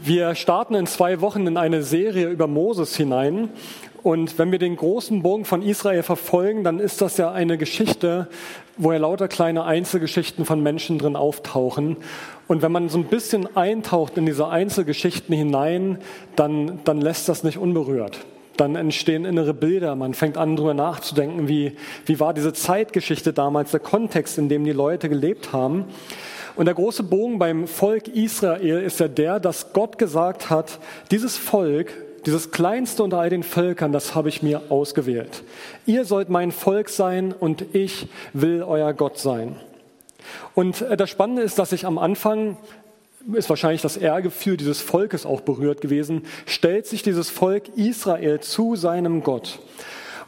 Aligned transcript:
Wir 0.00 0.36
starten 0.36 0.76
in 0.76 0.86
zwei 0.86 1.20
Wochen 1.20 1.48
in 1.48 1.56
eine 1.56 1.82
Serie 1.82 2.28
über 2.28 2.46
Moses 2.46 2.96
hinein. 2.96 3.48
Und 4.04 4.38
wenn 4.38 4.52
wir 4.52 4.60
den 4.60 4.76
großen 4.76 5.22
Bogen 5.22 5.44
von 5.44 5.60
Israel 5.60 6.04
verfolgen, 6.04 6.62
dann 6.62 6.78
ist 6.78 7.00
das 7.00 7.16
ja 7.16 7.32
eine 7.32 7.58
Geschichte, 7.58 8.28
wo 8.76 8.92
ja 8.92 8.98
lauter 8.98 9.26
kleine 9.26 9.64
Einzelgeschichten 9.64 10.44
von 10.44 10.62
Menschen 10.62 10.98
drin 10.98 11.16
auftauchen. 11.16 11.96
Und 12.46 12.62
wenn 12.62 12.70
man 12.70 12.88
so 12.88 12.98
ein 12.98 13.06
bisschen 13.06 13.56
eintaucht 13.56 14.16
in 14.16 14.24
diese 14.24 14.48
Einzelgeschichten 14.48 15.34
hinein, 15.34 15.98
dann, 16.36 16.78
dann 16.84 17.00
lässt 17.00 17.28
das 17.28 17.42
nicht 17.42 17.58
unberührt. 17.58 18.20
Dann 18.58 18.74
entstehen 18.74 19.24
innere 19.24 19.54
Bilder. 19.54 19.94
Man 19.94 20.14
fängt 20.14 20.36
an, 20.36 20.56
darüber 20.56 20.74
nachzudenken, 20.74 21.48
wie, 21.48 21.76
wie 22.06 22.20
war 22.20 22.34
diese 22.34 22.52
Zeitgeschichte 22.52 23.32
damals, 23.32 23.70
der 23.70 23.80
Kontext, 23.80 24.36
in 24.36 24.48
dem 24.48 24.64
die 24.64 24.72
Leute 24.72 25.08
gelebt 25.08 25.52
haben. 25.52 25.86
Und 26.56 26.66
der 26.66 26.74
große 26.74 27.04
Bogen 27.04 27.38
beim 27.38 27.68
Volk 27.68 28.08
Israel 28.08 28.82
ist 28.82 28.98
ja 28.98 29.06
der, 29.06 29.38
dass 29.38 29.72
Gott 29.72 29.96
gesagt 29.96 30.50
hat, 30.50 30.80
dieses 31.12 31.36
Volk, 31.36 31.92
dieses 32.26 32.50
kleinste 32.50 33.04
unter 33.04 33.20
all 33.20 33.30
den 33.30 33.44
Völkern, 33.44 33.92
das 33.92 34.16
habe 34.16 34.28
ich 34.28 34.42
mir 34.42 34.62
ausgewählt. 34.70 35.44
Ihr 35.86 36.04
sollt 36.04 36.28
mein 36.28 36.50
Volk 36.50 36.88
sein 36.88 37.32
und 37.32 37.64
ich 37.76 38.08
will 38.32 38.64
euer 38.64 38.92
Gott 38.92 39.18
sein. 39.18 39.54
Und 40.56 40.82
äh, 40.82 40.96
das 40.96 41.10
Spannende 41.10 41.42
ist, 41.42 41.60
dass 41.60 41.70
ich 41.70 41.86
am 41.86 41.96
Anfang 41.96 42.56
ist 43.32 43.48
wahrscheinlich 43.48 43.82
das 43.82 43.96
Ehrgefühl 43.96 44.56
dieses 44.56 44.80
Volkes 44.80 45.26
auch 45.26 45.40
berührt 45.40 45.80
gewesen, 45.80 46.22
stellt 46.46 46.86
sich 46.86 47.02
dieses 47.02 47.30
Volk 47.30 47.68
Israel 47.76 48.40
zu 48.40 48.76
seinem 48.76 49.22
Gott. 49.22 49.58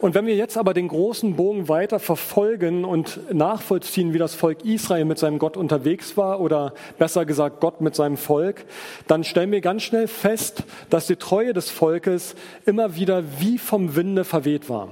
Und 0.01 0.15
wenn 0.15 0.25
wir 0.25 0.35
jetzt 0.35 0.57
aber 0.57 0.73
den 0.73 0.89
großen 0.89 1.37
Bogen 1.37 1.69
weiter 1.69 1.99
verfolgen 1.99 2.87
und 2.87 3.21
nachvollziehen, 3.35 4.15
wie 4.15 4.19
das 4.19 4.35
Volk 4.35 4.65
Israel 4.65 5.05
mit 5.05 5.19
seinem 5.19 5.39
Gott 5.39 5.59
unterwegs 5.59 6.17
war 6.17 6.41
oder 6.41 6.73
besser 6.99 7.27
gesagt 7.27 7.61
Gott 7.61 7.83
mit 7.83 7.95
seinem 7.95 8.17
Volk, 8.17 8.65
dann 9.07 9.25
stellen 9.25 9.53
wir 9.53 9.61
ganz 9.61 9.83
schnell 9.83 10.09
fest, 10.09 10.65
dass 10.89 11.07
die 11.07 11.17
Treue 11.17 11.53
des 11.53 11.69
Volkes 11.69 12.35
immer 12.65 12.97
wieder 12.97 13.25
wie 13.41 13.59
vom 13.59 13.95
Winde 13.95 14.25
verweht 14.25 14.71
war. 14.71 14.89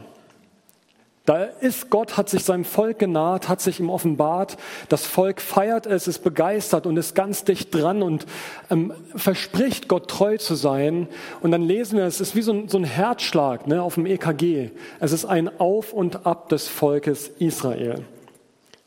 Da 1.28 1.42
ist 1.42 1.90
Gott, 1.90 2.16
hat 2.16 2.30
sich 2.30 2.42
seinem 2.42 2.64
Volk 2.64 2.98
genaht, 2.98 3.50
hat 3.50 3.60
sich 3.60 3.80
ihm 3.80 3.90
offenbart. 3.90 4.56
Das 4.88 5.04
Volk 5.04 5.42
feiert 5.42 5.84
es, 5.84 6.08
ist 6.08 6.20
begeistert 6.20 6.86
und 6.86 6.96
ist 6.96 7.14
ganz 7.14 7.44
dicht 7.44 7.74
dran 7.74 8.02
und 8.02 8.24
ähm, 8.70 8.94
verspricht 9.14 9.88
Gott 9.88 10.08
treu 10.08 10.38
zu 10.38 10.54
sein. 10.54 11.06
Und 11.42 11.50
dann 11.50 11.60
lesen 11.60 11.98
wir, 11.98 12.06
es 12.06 12.22
ist 12.22 12.34
wie 12.34 12.40
so 12.40 12.52
ein, 12.54 12.68
so 12.70 12.78
ein 12.78 12.84
Herzschlag 12.84 13.66
ne, 13.66 13.82
auf 13.82 13.96
dem 13.96 14.06
EKG. 14.06 14.70
Es 15.00 15.12
ist 15.12 15.26
ein 15.26 15.50
Auf 15.60 15.92
und 15.92 16.24
Ab 16.24 16.48
des 16.48 16.66
Volkes 16.66 17.28
Israel. 17.38 18.06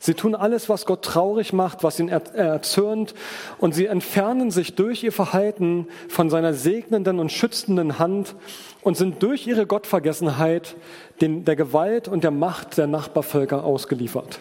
Sie 0.04 0.14
tun 0.14 0.34
alles, 0.34 0.68
was 0.68 0.84
Gott 0.84 1.04
traurig 1.04 1.52
macht, 1.52 1.84
was 1.84 2.00
ihn 2.00 2.08
erzürnt, 2.08 3.14
und 3.58 3.72
sie 3.72 3.86
entfernen 3.86 4.50
sich 4.50 4.74
durch 4.74 5.04
ihr 5.04 5.12
Verhalten 5.12 5.86
von 6.08 6.28
seiner 6.28 6.54
segnenden 6.54 7.20
und 7.20 7.30
schützenden 7.30 8.00
Hand 8.00 8.34
und 8.82 8.96
sind 8.96 9.22
durch 9.22 9.46
ihre 9.46 9.64
Gottvergessenheit 9.64 10.74
der 11.20 11.54
Gewalt 11.54 12.08
und 12.08 12.24
der 12.24 12.32
Macht 12.32 12.78
der 12.78 12.88
Nachbarvölker 12.88 13.62
ausgeliefert. 13.62 14.40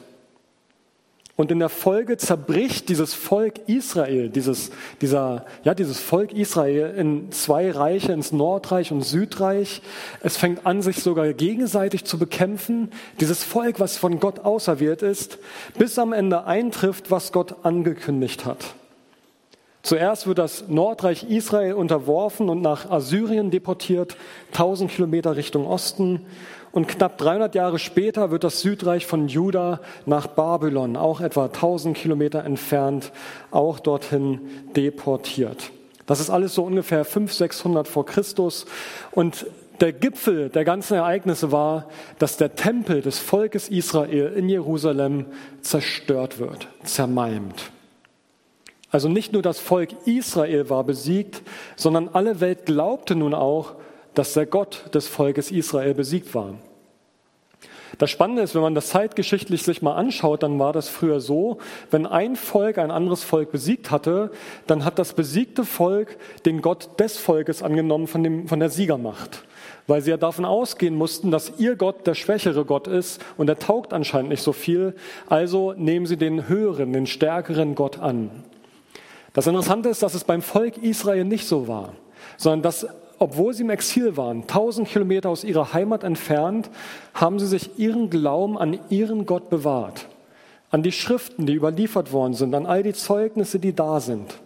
Und 1.42 1.50
in 1.50 1.58
der 1.58 1.70
Folge 1.70 2.17
zerbricht 2.17 2.88
dieses 2.88 3.16
Volk 3.16 3.67
Israel, 3.67 4.30
dieses, 4.30 4.70
dieser, 5.02 5.47
ja, 5.64 5.73
dieses 5.73 6.00
Volk 6.00 6.34
Israel 6.34 6.94
in 6.95 7.31
zwei 7.31 7.72
Reiche, 7.72 8.11
ins 8.11 8.31
Nordreich 8.31 8.92
und 8.92 9.02
Südreich. 9.02 9.81
Es 10.22 10.38
fängt 10.38 10.67
an, 10.67 10.84
sich 10.84 11.02
sogar 11.02 11.34
gegenseitig 11.34 12.06
zu 12.06 12.19
bekämpfen. 12.19 12.92
Dieses 13.19 13.44
Volk, 13.44 13.80
was 13.80 13.97
von 13.97 14.19
Gott 14.19 14.42
auserwählt 14.42 15.02
ist, 15.02 15.39
bis 15.80 15.97
am 15.97 16.14
Ende 16.14 16.45
eintrifft, 16.45 17.09
was 17.09 17.31
Gott 17.31 17.66
angekündigt 17.66 18.45
hat. 18.45 18.75
Zuerst 19.81 20.28
wird 20.28 20.38
das 20.38 20.66
Nordreich 20.67 21.23
Israel 21.23 21.73
unterworfen 21.73 22.50
und 22.50 22.62
nach 22.62 22.92
Assyrien 22.92 23.50
deportiert, 23.50 24.16
1000 24.52 24.91
Kilometer 24.91 25.35
Richtung 25.35 25.66
Osten. 25.66 26.23
Und 26.72 26.88
knapp 26.88 27.18
300 27.18 27.54
Jahre 27.54 27.80
später 27.80 28.32
wird 28.32 28.44
das 28.44 28.62
Südreich 28.62 29.06
von 29.06 29.28
Juda 29.28 29.82
nach 30.06 30.28
Babylon, 30.28 30.96
auch 30.96 31.20
etwa 31.20 31.46
1000 31.46 31.98
Kilometer 31.98 32.46
entfernt, 32.46 33.12
auch 33.52 33.80
dorthin 33.80 34.40
deportiert. 34.76 35.72
Das 36.06 36.20
ist 36.20 36.30
alles 36.30 36.56
so 36.56 36.64
ungefähr 36.64 37.04
500, 37.06 37.38
600 37.38 37.88
vor 37.88 38.06
Christus. 38.06 38.66
Und 39.12 39.46
der 39.82 39.94
Gipfel 39.94 40.50
der 40.50 40.64
ganzen 40.64 40.96
Ereignisse 40.96 41.52
war, 41.52 41.88
dass 42.20 42.38
der 42.38 42.56
Tempel 42.56 43.02
des 43.02 43.20
Volkes 43.20 43.68
Israel 43.68 44.34
in 44.34 44.48
Jerusalem 44.48 45.26
zerstört 45.62 46.40
wird, 46.40 46.68
zermalmt. 46.84 47.72
Also 48.92 49.08
nicht 49.08 49.34
nur 49.34 49.42
das 49.42 49.59
Volk 49.59 49.90
Israel 50.06 50.70
war 50.70 50.84
besiegt, 50.84 51.42
sondern 51.76 52.09
alle 52.09 52.42
Welt 52.42 52.66
glaubte 52.66 53.16
nun 53.16 53.34
auch, 53.34 53.76
dass 54.13 54.33
der 54.33 54.45
Gott 54.45 54.94
des 54.94 55.07
Volkes 55.07 55.51
Israel 55.51 55.94
besiegt 55.94 56.33
war. 56.35 56.55
Das 57.97 58.09
Spannende 58.09 58.41
ist, 58.41 58.55
wenn 58.55 58.61
man 58.61 58.75
das 58.75 58.88
zeitgeschichtlich 58.89 59.63
sich 59.63 59.81
mal 59.81 59.94
anschaut, 59.95 60.44
dann 60.44 60.57
war 60.59 60.73
das 60.73 60.89
früher 60.89 61.19
so, 61.19 61.59
wenn 61.91 62.05
ein 62.05 62.35
Volk 62.35 62.77
ein 62.77 62.89
anderes 62.89 63.23
Volk 63.23 63.51
besiegt 63.51 63.91
hatte, 63.91 64.31
dann 64.66 64.85
hat 64.85 64.97
das 64.97 65.13
besiegte 65.13 65.66
Volk 65.66 66.17
den 66.45 66.61
Gott 66.61 66.99
des 66.99 67.17
Volkes 67.17 67.61
angenommen 67.61 68.07
von, 68.07 68.23
dem, 68.23 68.47
von 68.47 68.59
der 68.59 68.69
Siegermacht. 68.69 69.44
Weil 69.88 70.01
sie 70.01 70.11
ja 70.11 70.17
davon 70.17 70.45
ausgehen 70.45 70.95
mussten, 70.95 71.31
dass 71.31 71.59
ihr 71.59 71.75
Gott 71.75 72.07
der 72.07 72.16
schwächere 72.16 72.66
Gott 72.66 72.88
ist 72.88 73.22
und 73.38 73.49
er 73.49 73.59
taugt 73.59 73.93
anscheinend 73.93 74.29
nicht 74.29 74.43
so 74.43 74.53
viel. 74.53 74.95
Also 75.28 75.73
nehmen 75.73 76.05
sie 76.05 76.17
den 76.17 76.47
höheren, 76.47 76.93
den 76.93 77.07
stärkeren 77.07 77.75
Gott 77.75 77.99
an. 77.99 78.31
Das 79.33 79.47
Interessante 79.47 79.89
ist, 79.89 80.01
dass 80.01 80.13
es 80.13 80.23
beim 80.23 80.41
Volk 80.41 80.78
Israel 80.78 81.25
nicht 81.25 81.47
so 81.47 81.67
war, 81.67 81.93
sondern 82.38 82.61
dass 82.61 82.88
obwohl 83.22 83.54
sie 83.54 83.62
im 83.64 83.70
Exil 83.70 84.18
waren, 84.18 84.48
tausend 84.48 84.88
Kilometer 84.88 85.30
aus 85.30 85.44
ihrer 85.44 85.74
Heimat 85.74 86.04
entfernt, 86.04 86.70
haben 87.14 87.38
sie 87.38 87.46
sich 87.46 87.78
ihren 87.78 88.09
Glauben 88.09 88.58
an 88.58 88.80
ihren 88.90 89.28
Gott 89.28 89.50
bewahrt, 89.52 90.08
an 90.72 90.82
die 90.82 90.92
Schriften, 90.92 91.46
die 91.46 91.54
überliefert 91.54 92.12
worden 92.12 92.34
sind, 92.34 92.56
an 92.56 92.66
all 92.66 92.82
die 92.82 92.94
Zeugnisse, 92.94 93.59
die 93.59 93.76
da 93.76 94.00
sind. 94.00 94.40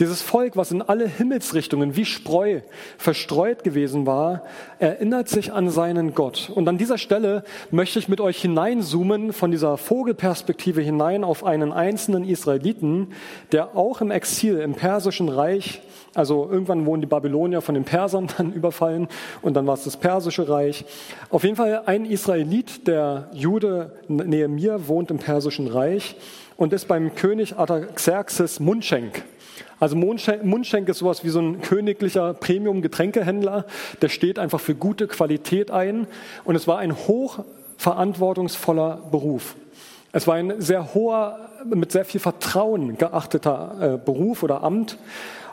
Dieses 0.00 0.22
Volk, 0.22 0.56
was 0.56 0.70
in 0.72 0.82
alle 0.82 1.06
Himmelsrichtungen 1.06 1.96
wie 1.96 2.04
Spreu 2.04 2.60
verstreut 2.98 3.64
gewesen 3.64 4.06
war, 4.06 4.42
erinnert 4.78 5.28
sich 5.28 5.52
an 5.52 5.70
seinen 5.70 6.14
Gott. 6.14 6.50
Und 6.54 6.68
an 6.68 6.78
dieser 6.78 6.98
Stelle 6.98 7.44
möchte 7.70 7.98
ich 7.98 8.08
mit 8.08 8.20
euch 8.20 8.40
hineinzoomen 8.40 9.32
von 9.32 9.50
dieser 9.50 9.76
Vogelperspektive 9.76 10.80
hinein 10.80 11.24
auf 11.24 11.44
einen 11.44 11.72
einzelnen 11.72 12.24
Israeliten, 12.24 13.12
der 13.52 13.76
auch 13.76 14.00
im 14.00 14.10
Exil 14.10 14.60
im 14.60 14.74
persischen 14.74 15.28
Reich, 15.28 15.82
also 16.14 16.48
irgendwann 16.50 16.86
wurden 16.86 17.00
die 17.00 17.06
Babylonier 17.06 17.60
von 17.60 17.74
den 17.74 17.84
Persern 17.84 18.28
dann 18.36 18.52
überfallen 18.52 19.08
und 19.42 19.54
dann 19.54 19.66
war 19.66 19.74
es 19.74 19.84
das 19.84 19.96
persische 19.96 20.48
Reich. 20.48 20.84
Auf 21.30 21.44
jeden 21.44 21.56
Fall 21.56 21.82
ein 21.86 22.04
Israelit, 22.04 22.86
der 22.86 23.28
Jude 23.32 23.92
Nehemiah, 24.08 24.86
wohnt 24.86 25.10
im 25.10 25.18
persischen 25.18 25.66
Reich 25.66 26.16
und 26.56 26.72
ist 26.72 26.86
beim 26.86 27.14
König 27.14 27.56
Artaxerxes 27.56 28.60
Mundschenk. 28.60 29.24
Also 29.80 29.96
Mundschenk 29.96 30.88
ist 30.88 30.98
sowas 30.98 31.24
wie 31.24 31.30
so 31.30 31.40
ein 31.40 31.60
königlicher 31.60 32.34
Premium-Getränkehändler, 32.34 33.64
der 34.02 34.08
steht 34.08 34.38
einfach 34.38 34.60
für 34.60 34.74
gute 34.74 35.06
Qualität 35.06 35.70
ein 35.70 36.06
und 36.44 36.54
es 36.54 36.66
war 36.66 36.78
ein 36.78 36.96
hochverantwortungsvoller 36.96 39.00
Beruf. 39.10 39.56
Es 40.12 40.26
war 40.28 40.36
ein 40.36 40.60
sehr 40.60 40.94
hoher, 40.94 41.50
mit 41.64 41.90
sehr 41.90 42.04
viel 42.04 42.20
Vertrauen 42.20 42.98
geachteter 42.98 43.94
äh, 43.94 43.98
Beruf 43.98 44.44
oder 44.44 44.62
Amt. 44.62 44.96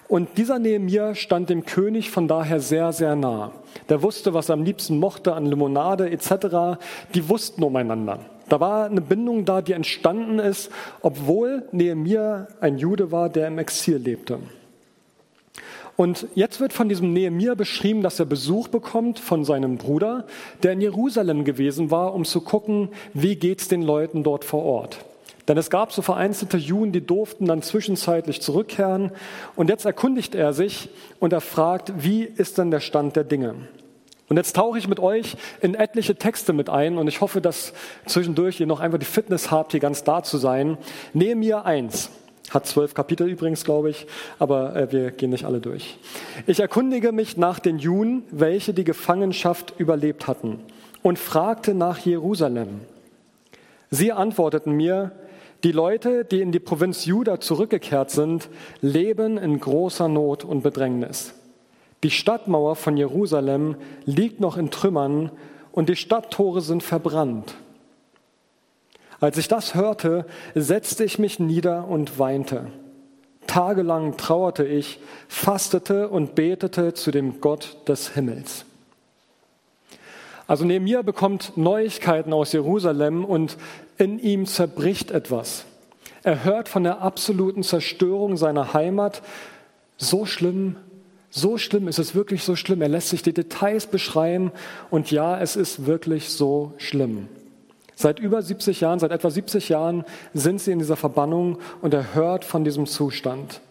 Und 0.07 0.37
dieser 0.37 0.59
Nehemiah 0.59 1.15
stand 1.15 1.49
dem 1.49 1.65
König 1.65 2.11
von 2.11 2.27
daher 2.27 2.59
sehr, 2.59 2.93
sehr 2.93 3.15
nah. 3.15 3.53
Der 3.89 4.03
wusste, 4.03 4.35
was 4.35 4.49
er 4.49 4.53
am 4.53 4.63
liebsten 4.63 4.99
mochte 4.99 5.33
an 5.33 5.47
Limonade 5.47 6.11
etc. 6.11 6.77
Die 7.15 7.27
wussten 7.27 7.63
umeinander. 7.63 8.19
Da 8.51 8.59
war 8.59 8.87
eine 8.87 8.99
Bindung 8.99 9.45
da, 9.45 9.61
die 9.61 9.71
entstanden 9.71 10.37
ist, 10.37 10.71
obwohl 11.01 11.63
Nehemiah 11.71 12.49
ein 12.59 12.77
Jude 12.77 13.09
war, 13.09 13.29
der 13.29 13.47
im 13.47 13.57
Exil 13.59 13.95
lebte. 13.95 14.39
Und 15.95 16.27
jetzt 16.35 16.59
wird 16.59 16.73
von 16.73 16.89
diesem 16.89 17.13
Nehemiah 17.13 17.55
beschrieben, 17.55 18.03
dass 18.03 18.19
er 18.19 18.25
Besuch 18.25 18.67
bekommt 18.67 19.19
von 19.19 19.45
seinem 19.45 19.77
Bruder, 19.77 20.27
der 20.63 20.73
in 20.73 20.81
Jerusalem 20.81 21.45
gewesen 21.45 21.91
war, 21.91 22.13
um 22.13 22.25
zu 22.25 22.41
gucken, 22.41 22.89
wie 23.13 23.37
geht's 23.37 23.69
den 23.69 23.83
Leuten 23.83 24.21
dort 24.21 24.43
vor 24.43 24.65
Ort. 24.65 24.97
Denn 25.47 25.57
es 25.57 25.69
gab 25.69 25.93
so 25.93 26.01
vereinzelte 26.01 26.57
Juden, 26.57 26.91
die 26.91 27.05
durften 27.05 27.45
dann 27.45 27.61
zwischenzeitlich 27.61 28.41
zurückkehren. 28.41 29.11
Und 29.55 29.69
jetzt 29.69 29.85
erkundigt 29.85 30.35
er 30.35 30.51
sich 30.51 30.89
und 31.21 31.31
er 31.31 31.39
fragt, 31.39 31.93
wie 32.03 32.23
ist 32.23 32.57
denn 32.57 32.69
der 32.69 32.81
Stand 32.81 33.15
der 33.15 33.23
Dinge? 33.23 33.55
Und 34.31 34.37
jetzt 34.37 34.55
tauche 34.55 34.77
ich 34.77 34.87
mit 34.87 35.01
euch 35.01 35.35
in 35.59 35.75
etliche 35.75 36.15
Texte 36.15 36.53
mit 36.53 36.69
ein 36.69 36.97
und 36.97 37.09
ich 37.09 37.19
hoffe, 37.19 37.41
dass 37.41 37.73
zwischendurch 38.05 38.61
ihr 38.61 38.65
noch 38.65 38.79
einfach 38.79 38.97
die 38.97 39.05
Fitness 39.05 39.51
habt, 39.51 39.71
hier 39.71 39.81
ganz 39.81 40.05
da 40.05 40.23
zu 40.23 40.37
sein. 40.37 40.77
Nehemiah 41.11 41.63
1. 41.63 42.09
Hat 42.49 42.65
zwölf 42.65 42.93
Kapitel 42.93 43.27
übrigens, 43.27 43.65
glaube 43.65 43.89
ich, 43.89 44.07
aber 44.39 44.73
äh, 44.73 44.89
wir 44.93 45.11
gehen 45.11 45.31
nicht 45.31 45.43
alle 45.43 45.59
durch. 45.59 45.97
Ich 46.47 46.61
erkundige 46.61 47.11
mich 47.11 47.35
nach 47.35 47.59
den 47.59 47.77
Juden, 47.77 48.23
welche 48.31 48.73
die 48.73 48.85
Gefangenschaft 48.85 49.73
überlebt 49.77 50.27
hatten, 50.27 50.61
und 51.03 51.19
fragte 51.19 51.73
nach 51.73 51.97
Jerusalem. 51.99 52.79
Sie 53.89 54.13
antworteten 54.13 54.71
mir, 54.71 55.11
Die 55.65 55.73
Leute, 55.73 56.23
die 56.23 56.39
in 56.39 56.53
die 56.53 56.61
Provinz 56.61 57.03
Juda 57.03 57.41
zurückgekehrt 57.41 58.11
sind, 58.11 58.47
leben 58.79 59.37
in 59.37 59.59
großer 59.59 60.07
Not 60.07 60.45
und 60.45 60.61
Bedrängnis. 60.61 61.33
Die 62.03 62.09
Stadtmauer 62.09 62.75
von 62.75 62.97
Jerusalem 62.97 63.75
liegt 64.05 64.39
noch 64.39 64.57
in 64.57 64.71
Trümmern 64.71 65.31
und 65.71 65.89
die 65.89 65.95
Stadttore 65.95 66.61
sind 66.61 66.83
verbrannt. 66.83 67.53
Als 69.19 69.37
ich 69.37 69.47
das 69.47 69.75
hörte, 69.75 70.25
setzte 70.55 71.03
ich 71.03 71.19
mich 71.19 71.39
nieder 71.39 71.87
und 71.87 72.17
weinte. 72.17 72.67
Tagelang 73.45 74.17
trauerte 74.17 74.65
ich, 74.65 74.99
fastete 75.27 76.09
und 76.09 76.33
betete 76.33 76.93
zu 76.93 77.11
dem 77.11 77.39
Gott 77.39 77.77
des 77.87 78.13
Himmels. 78.15 78.65
Also 80.47 80.65
Nehemiah 80.65 81.03
bekommt 81.03 81.55
Neuigkeiten 81.55 82.33
aus 82.33 82.51
Jerusalem 82.51 83.23
und 83.23 83.57
in 83.97 84.17
ihm 84.17 84.47
zerbricht 84.47 85.11
etwas. 85.11 85.65
Er 86.23 86.43
hört 86.43 86.67
von 86.67 86.83
der 86.83 87.01
absoluten 87.01 87.63
Zerstörung 87.63 88.37
seiner 88.37 88.73
Heimat. 88.73 89.21
So 89.97 90.25
schlimm, 90.25 90.77
so 91.31 91.57
schlimm 91.57 91.87
ist 91.87 91.97
es 91.97 92.13
wirklich 92.13 92.43
so 92.43 92.55
schlimm. 92.55 92.81
Er 92.81 92.89
lässt 92.89 93.09
sich 93.09 93.23
die 93.23 93.33
Details 93.33 93.87
beschreiben 93.87 94.51
und 94.89 95.09
ja, 95.11 95.39
es 95.39 95.55
ist 95.55 95.85
wirklich 95.85 96.29
so 96.29 96.73
schlimm. 96.77 97.27
Seit 97.95 98.19
über 98.19 98.41
70 98.41 98.81
Jahren, 98.81 98.99
seit 98.99 99.11
etwa 99.11 99.29
70 99.29 99.69
Jahren 99.69 100.03
sind 100.33 100.59
sie 100.59 100.71
in 100.71 100.79
dieser 100.79 100.97
Verbannung 100.97 101.57
und 101.81 101.93
er 101.93 102.13
hört 102.13 102.43
von 102.43 102.63
diesem 102.63 102.85
Zustand. 102.85 103.61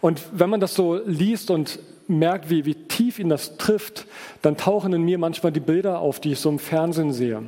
Und 0.00 0.22
wenn 0.32 0.50
man 0.50 0.60
das 0.60 0.74
so 0.74 1.00
liest 1.04 1.50
und 1.50 1.78
merkt, 2.08 2.50
wie, 2.50 2.64
wie 2.66 2.74
tief 2.74 3.18
ihn 3.18 3.28
das 3.28 3.56
trifft, 3.56 4.06
dann 4.42 4.56
tauchen 4.56 4.92
in 4.92 5.02
mir 5.02 5.18
manchmal 5.18 5.52
die 5.52 5.60
Bilder 5.60 6.00
auf, 6.00 6.20
die 6.20 6.32
ich 6.32 6.40
so 6.40 6.50
im 6.50 6.58
Fernsehen 6.58 7.12
sehe. 7.12 7.42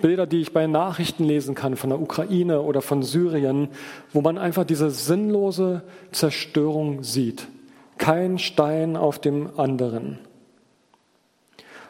Bilder, 0.00 0.26
die 0.26 0.40
ich 0.40 0.52
bei 0.52 0.66
Nachrichten 0.66 1.24
lesen 1.24 1.54
kann 1.54 1.76
von 1.76 1.90
der 1.90 2.00
Ukraine 2.00 2.62
oder 2.62 2.82
von 2.82 3.02
Syrien, 3.02 3.68
wo 4.12 4.20
man 4.20 4.38
einfach 4.38 4.64
diese 4.64 4.90
sinnlose 4.90 5.82
Zerstörung 6.10 7.02
sieht. 7.02 7.46
Kein 7.98 8.38
Stein 8.38 8.96
auf 8.96 9.18
dem 9.18 9.58
anderen. 9.58 10.18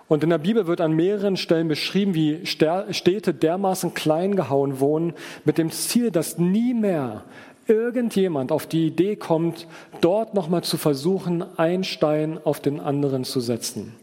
Und 0.09 0.25
in 0.25 0.31
der 0.31 0.39
Bibel 0.39 0.67
wird 0.67 0.81
an 0.81 0.95
mehreren 0.95 1.37
Stellen 1.37 1.69
beschrieben, 1.69 2.15
wie 2.15 2.47
Städte 2.47 3.35
dermaßen 3.35 3.93
klein 3.93 4.37
gehauen 4.37 4.81
wohnen, 4.81 5.13
mit 5.45 5.59
dem 5.59 5.71
Ziel, 5.71 6.11
dass 6.11 6.39
nie 6.39 6.73
mehr 6.73 7.25
irgendjemand 7.67 8.51
auf 8.51 8.67
die 8.67 8.87
Idee 8.87 9.17
kommt, 9.17 9.67
dort 10.01 10.33
nochmal 10.33 10.65
zu 10.65 10.79
versuchen, 10.79 11.45
ein 11.59 11.85
Stein 11.85 12.41
auf 12.43 12.61
den 12.61 12.81
anderen 12.81 13.25
zu 13.25 13.41
setzen. 13.41 13.95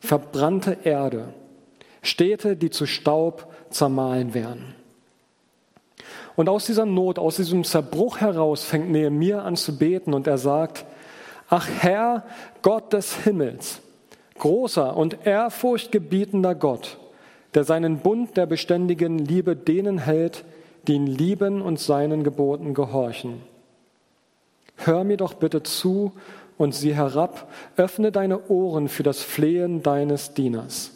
Verbrannte 0.00 0.76
Erde, 0.84 1.32
Städte, 2.02 2.56
die 2.56 2.68
zu 2.68 2.84
Staub 2.84 3.50
zermahlen 3.70 4.34
werden. 4.34 4.74
Und 6.36 6.50
aus 6.50 6.66
dieser 6.66 6.84
Not, 6.84 7.18
aus 7.18 7.36
diesem 7.36 7.64
Zerbruch 7.64 8.18
heraus 8.18 8.62
fängt 8.62 8.90
Nehemiah 8.90 9.42
an 9.42 9.56
zu 9.56 9.78
beten 9.78 10.12
und 10.12 10.26
er 10.26 10.36
sagt, 10.36 10.84
ach 11.48 11.68
Herr, 11.80 12.24
Gott 12.62 12.92
des 12.92 13.24
Himmels, 13.24 13.80
großer 14.38 14.96
und 14.96 15.26
ehrfurchtgebietender 15.26 16.54
Gott, 16.54 16.98
der 17.54 17.64
seinen 17.64 17.98
Bund 17.98 18.36
der 18.36 18.46
beständigen 18.46 19.18
Liebe 19.18 19.56
denen 19.56 19.98
hält, 19.98 20.44
die 20.86 20.94
ihn 20.94 21.06
lieben 21.06 21.62
und 21.62 21.80
seinen 21.80 22.22
Geboten 22.24 22.74
gehorchen. 22.74 23.42
Hör 24.76 25.04
mir 25.04 25.16
doch 25.16 25.34
bitte 25.34 25.62
zu 25.62 26.12
und 26.58 26.74
sieh 26.74 26.94
herab, 26.94 27.50
öffne 27.76 28.12
deine 28.12 28.48
Ohren 28.48 28.88
für 28.88 29.02
das 29.02 29.22
Flehen 29.22 29.82
deines 29.82 30.34
Dieners. 30.34 30.92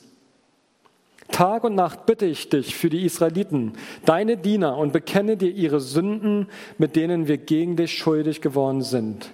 Tag 1.30 1.64
und 1.64 1.74
Nacht 1.74 2.06
bitte 2.06 2.26
ich 2.26 2.48
dich 2.48 2.74
für 2.74 2.90
die 2.90 3.04
Israeliten, 3.04 3.74
deine 4.04 4.36
Diener, 4.36 4.76
und 4.76 4.92
bekenne 4.92 5.36
dir 5.36 5.52
ihre 5.52 5.80
Sünden, 5.80 6.48
mit 6.76 6.96
denen 6.96 7.28
wir 7.28 7.38
gegen 7.38 7.76
dich 7.76 7.96
schuldig 7.96 8.40
geworden 8.40 8.82
sind. 8.82 9.30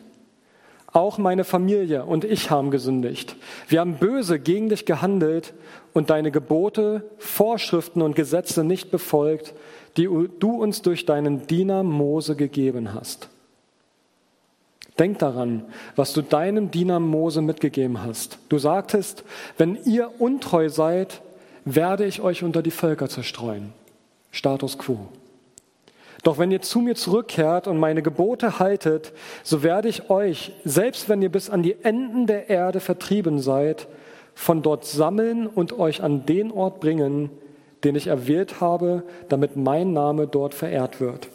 Auch 0.96 1.18
meine 1.18 1.44
Familie 1.44 2.06
und 2.06 2.24
ich 2.24 2.50
haben 2.50 2.70
gesündigt. 2.70 3.36
Wir 3.68 3.80
haben 3.80 3.96
böse 3.96 4.38
gegen 4.38 4.70
dich 4.70 4.86
gehandelt 4.86 5.52
und 5.92 6.08
deine 6.08 6.30
Gebote, 6.30 7.04
Vorschriften 7.18 8.00
und 8.00 8.16
Gesetze 8.16 8.64
nicht 8.64 8.90
befolgt, 8.90 9.52
die 9.98 10.04
du 10.04 10.62
uns 10.62 10.80
durch 10.80 11.04
deinen 11.04 11.46
Diener 11.46 11.82
Mose 11.82 12.34
gegeben 12.34 12.94
hast. 12.94 13.28
Denk 14.98 15.18
daran, 15.18 15.66
was 15.96 16.14
du 16.14 16.22
deinem 16.22 16.70
Diener 16.70 16.98
Mose 16.98 17.42
mitgegeben 17.42 18.02
hast. 18.02 18.38
Du 18.48 18.56
sagtest, 18.56 19.22
wenn 19.58 19.76
ihr 19.84 20.10
untreu 20.18 20.70
seid, 20.70 21.20
werde 21.66 22.06
ich 22.06 22.22
euch 22.22 22.42
unter 22.42 22.62
die 22.62 22.70
Völker 22.70 23.10
zerstreuen. 23.10 23.74
Status 24.30 24.78
quo. 24.78 25.08
Doch 26.26 26.38
wenn 26.38 26.50
ihr 26.50 26.60
zu 26.60 26.80
mir 26.80 26.96
zurückkehrt 26.96 27.68
und 27.68 27.78
meine 27.78 28.02
Gebote 28.02 28.58
haltet, 28.58 29.12
so 29.44 29.62
werde 29.62 29.86
ich 29.86 30.10
euch, 30.10 30.50
selbst 30.64 31.08
wenn 31.08 31.22
ihr 31.22 31.30
bis 31.30 31.48
an 31.48 31.62
die 31.62 31.76
Enden 31.84 32.26
der 32.26 32.50
Erde 32.50 32.80
vertrieben 32.80 33.38
seid, 33.38 33.86
von 34.34 34.60
dort 34.60 34.84
sammeln 34.84 35.46
und 35.46 35.78
euch 35.78 36.02
an 36.02 36.26
den 36.26 36.50
Ort 36.50 36.80
bringen, 36.80 37.30
den 37.84 37.94
ich 37.94 38.08
erwählt 38.08 38.60
habe, 38.60 39.04
damit 39.28 39.54
mein 39.54 39.92
Name 39.92 40.26
dort 40.26 40.52
verehrt 40.52 41.00
wird. 41.00 41.28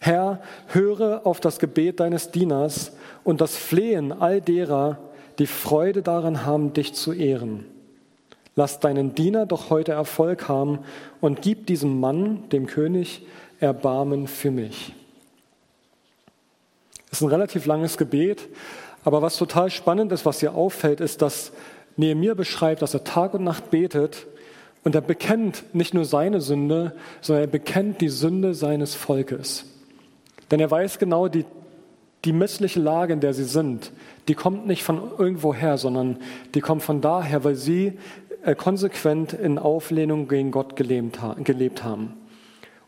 Herr, 0.00 0.42
höre 0.66 1.22
auf 1.24 1.40
das 1.40 1.58
Gebet 1.58 1.98
deines 1.98 2.30
Dieners 2.32 2.92
und 3.24 3.40
das 3.40 3.56
Flehen 3.56 4.12
all 4.12 4.42
derer, 4.42 4.98
die 5.38 5.46
Freude 5.46 6.02
daran 6.02 6.44
haben, 6.44 6.74
dich 6.74 6.92
zu 6.92 7.14
ehren. 7.14 7.64
Lass 8.60 8.78
deinen 8.78 9.14
Diener 9.14 9.46
doch 9.46 9.70
heute 9.70 9.92
Erfolg 9.92 10.46
haben 10.46 10.80
und 11.22 11.40
gib 11.40 11.66
diesem 11.66 11.98
Mann, 11.98 12.46
dem 12.50 12.66
König, 12.66 13.22
Erbarmen 13.58 14.26
für 14.26 14.50
mich. 14.50 14.92
Es 17.10 17.16
ist 17.16 17.22
ein 17.22 17.30
relativ 17.30 17.64
langes 17.64 17.96
Gebet, 17.96 18.48
aber 19.02 19.22
was 19.22 19.38
total 19.38 19.70
spannend 19.70 20.12
ist, 20.12 20.26
was 20.26 20.40
hier 20.40 20.54
auffällt, 20.54 21.00
ist, 21.00 21.22
dass 21.22 21.52
Nehemiah 21.96 22.34
beschreibt, 22.34 22.82
dass 22.82 22.92
er 22.92 23.02
Tag 23.02 23.32
und 23.32 23.44
Nacht 23.44 23.70
betet 23.70 24.26
und 24.84 24.94
er 24.94 25.00
bekennt 25.00 25.64
nicht 25.74 25.94
nur 25.94 26.04
seine 26.04 26.42
Sünde, 26.42 26.94
sondern 27.22 27.44
er 27.44 27.50
bekennt 27.50 28.02
die 28.02 28.10
Sünde 28.10 28.52
seines 28.52 28.94
Volkes. 28.94 29.64
Denn 30.50 30.60
er 30.60 30.70
weiß 30.70 30.98
genau, 30.98 31.28
die, 31.28 31.46
die 32.26 32.34
missliche 32.34 32.80
Lage, 32.80 33.14
in 33.14 33.20
der 33.20 33.32
sie 33.32 33.44
sind, 33.44 33.90
die 34.28 34.34
kommt 34.34 34.66
nicht 34.66 34.82
von 34.82 35.00
irgendwoher, 35.16 35.78
sondern 35.78 36.18
die 36.54 36.60
kommt 36.60 36.82
von 36.82 37.00
daher, 37.00 37.42
weil 37.42 37.54
sie 37.54 37.96
konsequent 38.56 39.32
in 39.32 39.58
Auflehnung 39.58 40.28
gegen 40.28 40.50
Gott 40.50 40.76
gelebt 40.76 41.82
haben. 41.84 42.14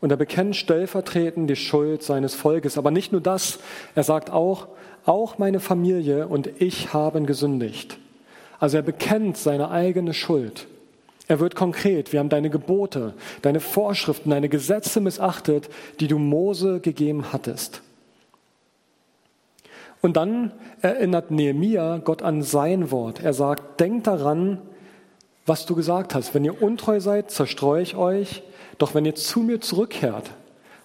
Und 0.00 0.10
er 0.10 0.16
bekennt 0.16 0.56
stellvertretend 0.56 1.48
die 1.48 1.56
Schuld 1.56 2.02
seines 2.02 2.34
Volkes. 2.34 2.76
Aber 2.76 2.90
nicht 2.90 3.12
nur 3.12 3.20
das, 3.20 3.60
er 3.94 4.02
sagt 4.02 4.30
auch, 4.30 4.66
auch 5.06 5.38
meine 5.38 5.60
Familie 5.60 6.26
und 6.26 6.50
ich 6.60 6.92
haben 6.92 7.24
gesündigt. 7.24 7.98
Also 8.58 8.78
er 8.78 8.82
bekennt 8.82 9.36
seine 9.36 9.70
eigene 9.70 10.14
Schuld. 10.14 10.66
Er 11.28 11.40
wird 11.40 11.54
konkret. 11.54 12.12
Wir 12.12 12.20
haben 12.20 12.28
deine 12.28 12.50
Gebote, 12.50 13.14
deine 13.42 13.60
Vorschriften, 13.60 14.30
deine 14.30 14.48
Gesetze 14.48 15.00
missachtet, 15.00 15.68
die 16.00 16.08
du 16.08 16.18
Mose 16.18 16.80
gegeben 16.80 17.32
hattest. 17.32 17.80
Und 20.00 20.16
dann 20.16 20.50
erinnert 20.80 21.30
Nehemia 21.30 21.98
Gott 21.98 22.22
an 22.22 22.42
sein 22.42 22.90
Wort. 22.90 23.22
Er 23.22 23.32
sagt, 23.34 23.80
denkt 23.80 24.08
daran, 24.08 24.58
was 25.46 25.66
du 25.66 25.74
gesagt 25.74 26.14
hast. 26.14 26.34
Wenn 26.34 26.44
ihr 26.44 26.62
untreu 26.62 27.00
seid, 27.00 27.30
zerstreue 27.30 27.82
ich 27.82 27.96
euch. 27.96 28.42
Doch 28.78 28.94
wenn 28.94 29.04
ihr 29.04 29.14
zu 29.14 29.40
mir 29.40 29.60
zurückkehrt 29.60 30.30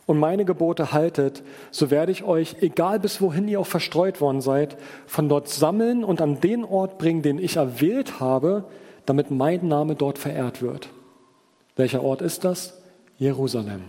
und 0.06 0.20
meine 0.20 0.46
Gebote 0.46 0.94
haltet, 0.94 1.44
so 1.72 1.90
werde 1.90 2.12
ich 2.12 2.24
euch, 2.24 2.58
egal 2.62 3.00
bis 3.00 3.22
wohin 3.22 3.48
ihr 3.48 3.60
auch 3.60 3.68
verstreut 3.68 4.22
worden 4.22 4.42
seid, 4.42 4.78
von 5.06 5.30
dort 5.30 5.50
sammeln 5.50 6.04
und 6.04 6.22
an 6.22 6.40
den 6.40 6.64
Ort 6.64 6.98
bringen, 6.98 7.22
den 7.22 7.40
ich 7.40 7.58
erwählt 7.58 8.20
habe, 8.20 8.66
damit 9.06 9.32
mein 9.32 9.68
Name 9.68 9.96
dort 9.96 10.18
verehrt 10.18 10.62
wird. 10.62 10.90
Welcher 11.76 12.04
Ort 12.04 12.22
ist 12.22 12.44
das? 12.44 12.78
Jerusalem. 13.18 13.84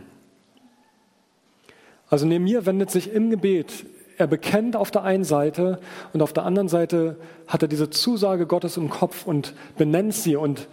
Also 2.09 2.27
neben 2.27 2.45
mir 2.45 2.65
wendet 2.67 2.91
sich 2.91 3.13
im 3.13 3.31
Gebet 3.31 3.85
er 4.19 4.27
bekennt 4.27 4.75
auf 4.75 4.91
der 4.91 5.05
einen 5.05 5.25
Seite 5.25 5.79
und 6.13 6.23
auf 6.23 6.33
der 6.33 6.45
anderen 6.45 6.69
Seite 6.69 7.17
hat 7.47 7.63
er 7.63 7.69
diese 7.69 7.89
Zusage 7.89 8.47
Gottes 8.47 8.77
im 8.77 8.91
Kopf 8.91 9.27
und 9.27 9.55
benennt 9.77 10.13
sie 10.13 10.35
und 10.37 10.69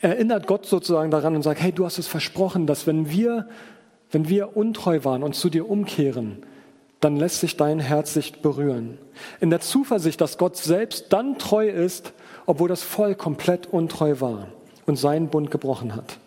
erinnert 0.00 0.46
Gott 0.46 0.64
sozusagen 0.64 1.10
daran 1.10 1.34
und 1.34 1.42
sagt, 1.42 1.60
hey, 1.60 1.72
du 1.72 1.84
hast 1.84 1.98
es 1.98 2.06
versprochen, 2.06 2.66
dass 2.66 2.86
wenn 2.86 3.10
wir, 3.10 3.48
wenn 4.12 4.28
wir 4.28 4.56
untreu 4.56 5.00
waren 5.02 5.24
und 5.24 5.34
zu 5.34 5.50
dir 5.50 5.68
umkehren, 5.68 6.38
dann 7.00 7.16
lässt 7.16 7.40
sich 7.40 7.56
dein 7.56 7.80
Herz 7.80 8.14
sich 8.14 8.40
berühren. 8.42 8.98
In 9.40 9.50
der 9.50 9.60
Zuversicht, 9.60 10.20
dass 10.20 10.38
Gott 10.38 10.56
selbst 10.56 11.12
dann 11.12 11.36
treu 11.38 11.68
ist, 11.68 12.12
obwohl 12.46 12.68
das 12.68 12.82
Volk 12.82 13.18
komplett 13.18 13.66
untreu 13.66 14.20
war 14.20 14.48
und 14.86 14.96
seinen 14.96 15.28
Bund 15.28 15.50
gebrochen 15.50 15.96
hat. 15.96 16.18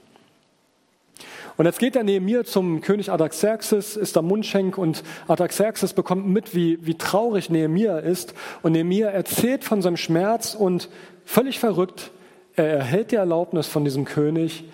Und 1.57 1.65
jetzt 1.65 1.79
geht 1.79 1.95
er 1.95 2.03
neben 2.03 2.25
mir 2.25 2.43
zum 2.43 2.81
König 2.81 3.11
Artaxerxes, 3.11 3.97
ist 3.97 4.17
am 4.17 4.27
Mundschenk 4.27 4.77
und 4.77 5.03
Artaxerxes 5.27 5.93
bekommt 5.93 6.27
mit, 6.27 6.55
wie, 6.55 6.85
wie 6.85 6.95
traurig 6.95 7.49
Nehemia 7.49 7.99
ist. 7.99 8.33
Und 8.61 8.73
Nehemia 8.73 9.09
erzählt 9.09 9.63
von 9.63 9.81
seinem 9.81 9.97
Schmerz 9.97 10.55
und 10.55 10.89
völlig 11.25 11.59
verrückt, 11.59 12.11
er 12.55 12.67
erhält 12.67 13.11
die 13.11 13.15
Erlaubnis 13.15 13.67
von 13.67 13.85
diesem 13.85 14.05
König, 14.05 14.65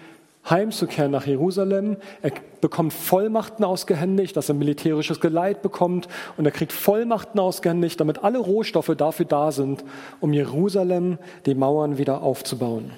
heimzukehren 0.49 1.11
nach 1.11 1.25
Jerusalem. 1.25 1.97
Er 2.21 2.31
bekommt 2.61 2.93
Vollmachten 2.93 3.65
ausgehändigt, 3.65 4.35
dass 4.35 4.49
er 4.49 4.55
militärisches 4.55 5.19
Geleit 5.19 5.61
bekommt 5.61 6.07
und 6.37 6.45
er 6.45 6.51
kriegt 6.51 6.73
Vollmachten 6.73 7.39
ausgehändigt, 7.39 7.99
damit 7.99 8.23
alle 8.23 8.39
Rohstoffe 8.39 8.93
dafür 8.97 9.25
da 9.25 9.51
sind, 9.51 9.83
um 10.19 10.33
Jerusalem, 10.33 11.17
die 11.45 11.55
Mauern 11.55 11.97
wieder 11.97 12.21
aufzubauen. 12.21 12.91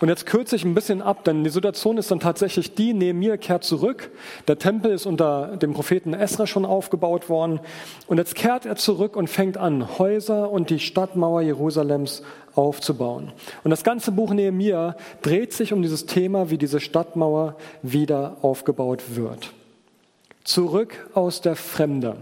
Und 0.00 0.08
jetzt 0.08 0.26
kürze 0.26 0.56
ich 0.56 0.64
ein 0.64 0.74
bisschen 0.74 1.02
ab, 1.02 1.24
denn 1.24 1.44
die 1.44 1.50
Situation 1.50 1.98
ist 1.98 2.10
dann 2.10 2.20
tatsächlich 2.20 2.74
die, 2.74 2.92
Nehemiah 2.92 3.36
kehrt 3.36 3.64
zurück. 3.64 4.10
Der 4.48 4.58
Tempel 4.58 4.92
ist 4.92 5.06
unter 5.06 5.56
dem 5.56 5.72
Propheten 5.72 6.14
Esra 6.14 6.46
schon 6.46 6.64
aufgebaut 6.64 7.28
worden. 7.28 7.60
Und 8.06 8.18
jetzt 8.18 8.34
kehrt 8.34 8.66
er 8.66 8.76
zurück 8.76 9.16
und 9.16 9.28
fängt 9.28 9.56
an, 9.56 9.98
Häuser 9.98 10.50
und 10.50 10.70
die 10.70 10.78
Stadtmauer 10.78 11.42
Jerusalems 11.42 12.22
aufzubauen. 12.54 13.32
Und 13.64 13.70
das 13.70 13.84
ganze 13.84 14.12
Buch 14.12 14.32
Nehemiah 14.32 14.96
dreht 15.22 15.52
sich 15.52 15.72
um 15.72 15.82
dieses 15.82 16.06
Thema, 16.06 16.50
wie 16.50 16.58
diese 16.58 16.80
Stadtmauer 16.80 17.56
wieder 17.82 18.36
aufgebaut 18.42 19.16
wird. 19.16 19.52
Zurück 20.44 21.08
aus 21.14 21.40
der 21.40 21.56
Fremde. 21.56 22.16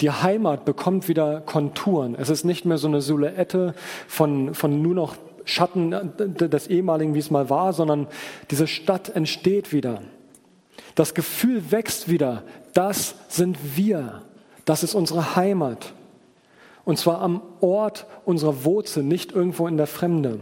Die 0.00 0.10
Heimat 0.10 0.64
bekommt 0.64 1.08
wieder 1.08 1.40
Konturen. 1.40 2.16
Es 2.18 2.28
ist 2.28 2.44
nicht 2.44 2.64
mehr 2.64 2.78
so 2.78 2.88
eine 2.88 3.00
Silhouette 3.00 3.74
von, 4.08 4.54
von 4.54 4.82
nur 4.82 4.94
noch 4.94 5.16
Schatten 5.44 6.12
des 6.18 6.66
ehemaligen, 6.66 7.14
wie 7.14 7.18
es 7.18 7.30
mal 7.30 7.50
war, 7.50 7.72
sondern 7.72 8.06
diese 8.50 8.66
Stadt 8.66 9.14
entsteht 9.14 9.72
wieder. 9.72 10.02
Das 10.94 11.14
Gefühl 11.14 11.70
wächst 11.70 12.08
wieder. 12.08 12.42
Das 12.74 13.14
sind 13.28 13.58
wir. 13.76 14.22
Das 14.64 14.82
ist 14.82 14.94
unsere 14.94 15.36
Heimat. 15.36 15.92
Und 16.84 16.98
zwar 16.98 17.20
am 17.20 17.42
Ort 17.60 18.06
unserer 18.24 18.64
Wurzel, 18.64 19.02
nicht 19.02 19.32
irgendwo 19.32 19.66
in 19.68 19.76
der 19.76 19.86
Fremde. 19.86 20.40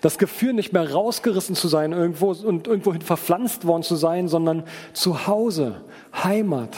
Das 0.00 0.18
Gefühl, 0.18 0.52
nicht 0.52 0.72
mehr 0.72 0.92
rausgerissen 0.92 1.54
zu 1.54 1.68
sein 1.68 1.92
irgendwo 1.92 2.30
und 2.30 2.66
irgendwohin 2.66 3.00
verpflanzt 3.00 3.64
worden 3.66 3.82
zu 3.82 3.96
sein, 3.96 4.28
sondern 4.28 4.64
zu 4.92 5.26
Hause, 5.26 5.82
Heimat. 6.12 6.76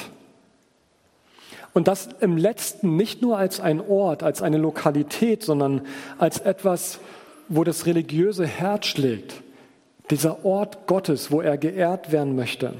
Und 1.72 1.88
das 1.88 2.08
im 2.20 2.36
letzten 2.36 2.96
nicht 2.96 3.22
nur 3.22 3.38
als 3.38 3.60
ein 3.60 3.80
Ort, 3.80 4.22
als 4.22 4.42
eine 4.42 4.58
Lokalität, 4.58 5.42
sondern 5.42 5.82
als 6.18 6.40
etwas, 6.40 6.98
wo 7.50 7.64
das 7.64 7.84
religiöse 7.84 8.46
Herz 8.46 8.86
schlägt, 8.86 9.42
dieser 10.10 10.44
Ort 10.44 10.86
Gottes, 10.86 11.30
wo 11.30 11.40
er 11.40 11.58
geehrt 11.58 12.12
werden 12.12 12.34
möchte. 12.34 12.74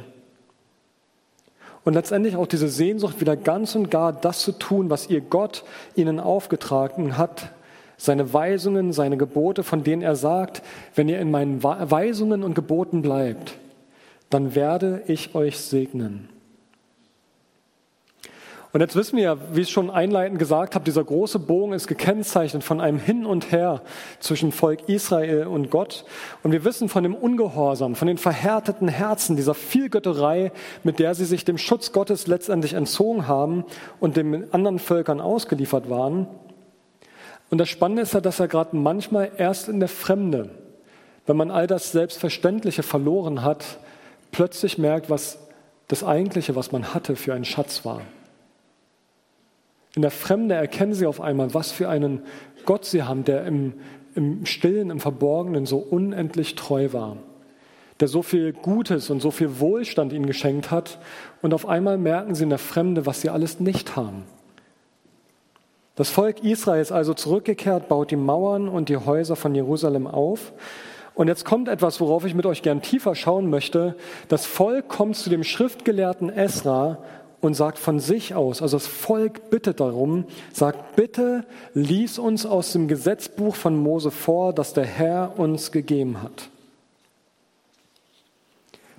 Und 1.84 1.94
letztendlich 1.94 2.36
auch 2.36 2.46
diese 2.46 2.68
Sehnsucht, 2.68 3.20
wieder 3.20 3.36
ganz 3.36 3.74
und 3.74 3.90
gar 3.90 4.12
das 4.12 4.40
zu 4.40 4.52
tun, 4.52 4.88
was 4.88 5.10
ihr 5.10 5.20
Gott 5.20 5.64
ihnen 5.96 6.20
aufgetragen 6.20 7.18
hat, 7.18 7.50
seine 7.96 8.32
Weisungen, 8.32 8.92
seine 8.92 9.16
Gebote, 9.16 9.62
von 9.62 9.82
denen 9.82 10.02
er 10.02 10.16
sagt, 10.16 10.62
wenn 10.94 11.08
ihr 11.08 11.18
in 11.18 11.30
meinen 11.30 11.62
Weisungen 11.62 12.42
und 12.42 12.54
Geboten 12.54 13.02
bleibt, 13.02 13.56
dann 14.30 14.54
werde 14.54 15.02
ich 15.06 15.34
euch 15.34 15.58
segnen. 15.58 16.28
Und 18.72 18.80
jetzt 18.80 18.94
wissen 18.94 19.16
wir 19.16 19.24
ja, 19.24 19.36
wie 19.52 19.62
ich 19.62 19.70
schon 19.70 19.90
einleitend 19.90 20.38
gesagt 20.38 20.76
habe, 20.76 20.84
dieser 20.84 21.02
große 21.02 21.40
Bogen 21.40 21.72
ist 21.72 21.88
gekennzeichnet 21.88 22.62
von 22.62 22.80
einem 22.80 23.00
Hin 23.00 23.26
und 23.26 23.50
Her 23.50 23.82
zwischen 24.20 24.52
Volk 24.52 24.88
Israel 24.88 25.48
und 25.48 25.70
Gott. 25.70 26.04
Und 26.44 26.52
wir 26.52 26.64
wissen 26.64 26.88
von 26.88 27.02
dem 27.02 27.16
Ungehorsam, 27.16 27.96
von 27.96 28.06
den 28.06 28.18
verhärteten 28.18 28.86
Herzen, 28.86 29.34
dieser 29.34 29.54
Vielgötterei, 29.54 30.52
mit 30.84 31.00
der 31.00 31.16
sie 31.16 31.24
sich 31.24 31.44
dem 31.44 31.58
Schutz 31.58 31.90
Gottes 31.90 32.28
letztendlich 32.28 32.74
entzogen 32.74 33.26
haben 33.26 33.64
und 33.98 34.16
den 34.16 34.54
anderen 34.54 34.78
Völkern 34.78 35.20
ausgeliefert 35.20 35.90
waren. 35.90 36.28
Und 37.50 37.58
das 37.58 37.68
Spannende 37.68 38.02
ist 38.02 38.14
ja, 38.14 38.20
dass 38.20 38.38
er 38.38 38.46
gerade 38.46 38.76
manchmal 38.76 39.32
erst 39.36 39.68
in 39.68 39.80
der 39.80 39.88
Fremde, 39.88 40.50
wenn 41.26 41.36
man 41.36 41.50
all 41.50 41.66
das 41.66 41.90
Selbstverständliche 41.90 42.84
verloren 42.84 43.42
hat, 43.42 43.64
plötzlich 44.30 44.78
merkt, 44.78 45.10
was 45.10 45.38
das 45.88 46.04
Eigentliche, 46.04 46.54
was 46.54 46.70
man 46.70 46.94
hatte, 46.94 47.16
für 47.16 47.34
ein 47.34 47.44
Schatz 47.44 47.84
war. 47.84 48.02
In 49.94 50.02
der 50.02 50.11
Fremde 50.11 50.54
erkennen 50.54 50.94
sie 50.94 51.06
auf 51.06 51.20
einmal, 51.20 51.52
was 51.52 51.73
für 51.73 51.88
einen 51.88 52.23
Gott 52.64 52.85
sie 52.85 53.02
haben, 53.02 53.25
der 53.25 53.44
im, 53.44 53.75
im 54.14 54.47
Stillen, 54.47 54.90
im 54.90 55.00
Verborgenen 55.00 55.66
so 55.66 55.78
unendlich 55.78 56.54
treu 56.54 56.92
war, 56.92 57.16
der 57.99 58.09
so 58.09 58.23
viel 58.23 58.52
Gutes 58.52 59.11
und 59.11 59.20
so 59.20 59.30
viel 59.30 59.59
Wohlstand 59.59 60.12
ihnen 60.12 60.26
geschenkt 60.26 60.70
hat. 60.70 60.99
Und 61.42 61.54
auf 61.54 61.66
einmal 61.66 61.99
merken 61.99 62.35
sie 62.35 62.44
in 62.44 62.50
der 62.50 62.59
Fremde, 62.59 63.06
was 63.06 63.20
sie 63.20 63.30
alles 63.30 63.61
nicht 63.61 63.97
haben. 63.97 64.25
Das 65.97 66.09
Volk 66.09 66.42
Israel 66.44 66.80
ist 66.80 66.92
also 66.92 67.12
zurückgekehrt, 67.12 67.88
baut 67.88 68.11
die 68.11 68.16
Mauern 68.16 68.68
und 68.68 68.88
die 68.88 68.97
Häuser 68.97 69.37
von 69.37 69.54
Jerusalem 69.54 70.06
auf. 70.06 70.52
Und 71.14 71.28
jetzt 71.28 71.44
kommt 71.44 71.68
etwas, 71.68 72.00
worauf 72.00 72.25
ich 72.25 72.35
mit 72.35 72.47
euch 72.47 72.62
gern 72.62 72.80
tiefer 72.80 73.14
schauen 73.14 73.50
möchte. 73.50 73.97
Das 74.28 74.47
Volk 74.47 74.88
kommt 74.88 75.16
zu 75.16 75.28
dem 75.28 75.44
Schriftgelehrten 75.44 76.30
Esra 76.30 76.99
und 77.40 77.54
sagt 77.54 77.78
von 77.78 78.00
sich 78.00 78.35
aus, 78.35 78.62
also 78.62 78.76
das 78.76 78.87
Volk 78.87 79.50
bittet 79.50 79.80
darum, 79.80 80.25
sagt, 80.52 80.97
bitte 80.97 81.44
lies 81.73 82.18
uns 82.18 82.44
aus 82.47 82.73
dem 82.73 82.88
Gesetzbuch 82.88 83.54
von 83.54 83.76
Mose 83.76 84.11
vor, 84.11 84.52
das 84.52 84.75
der 84.75 84.85
Herr 84.85 85.38
uns 85.38 85.73
gegeben 85.73 86.23
hat. 86.23 86.50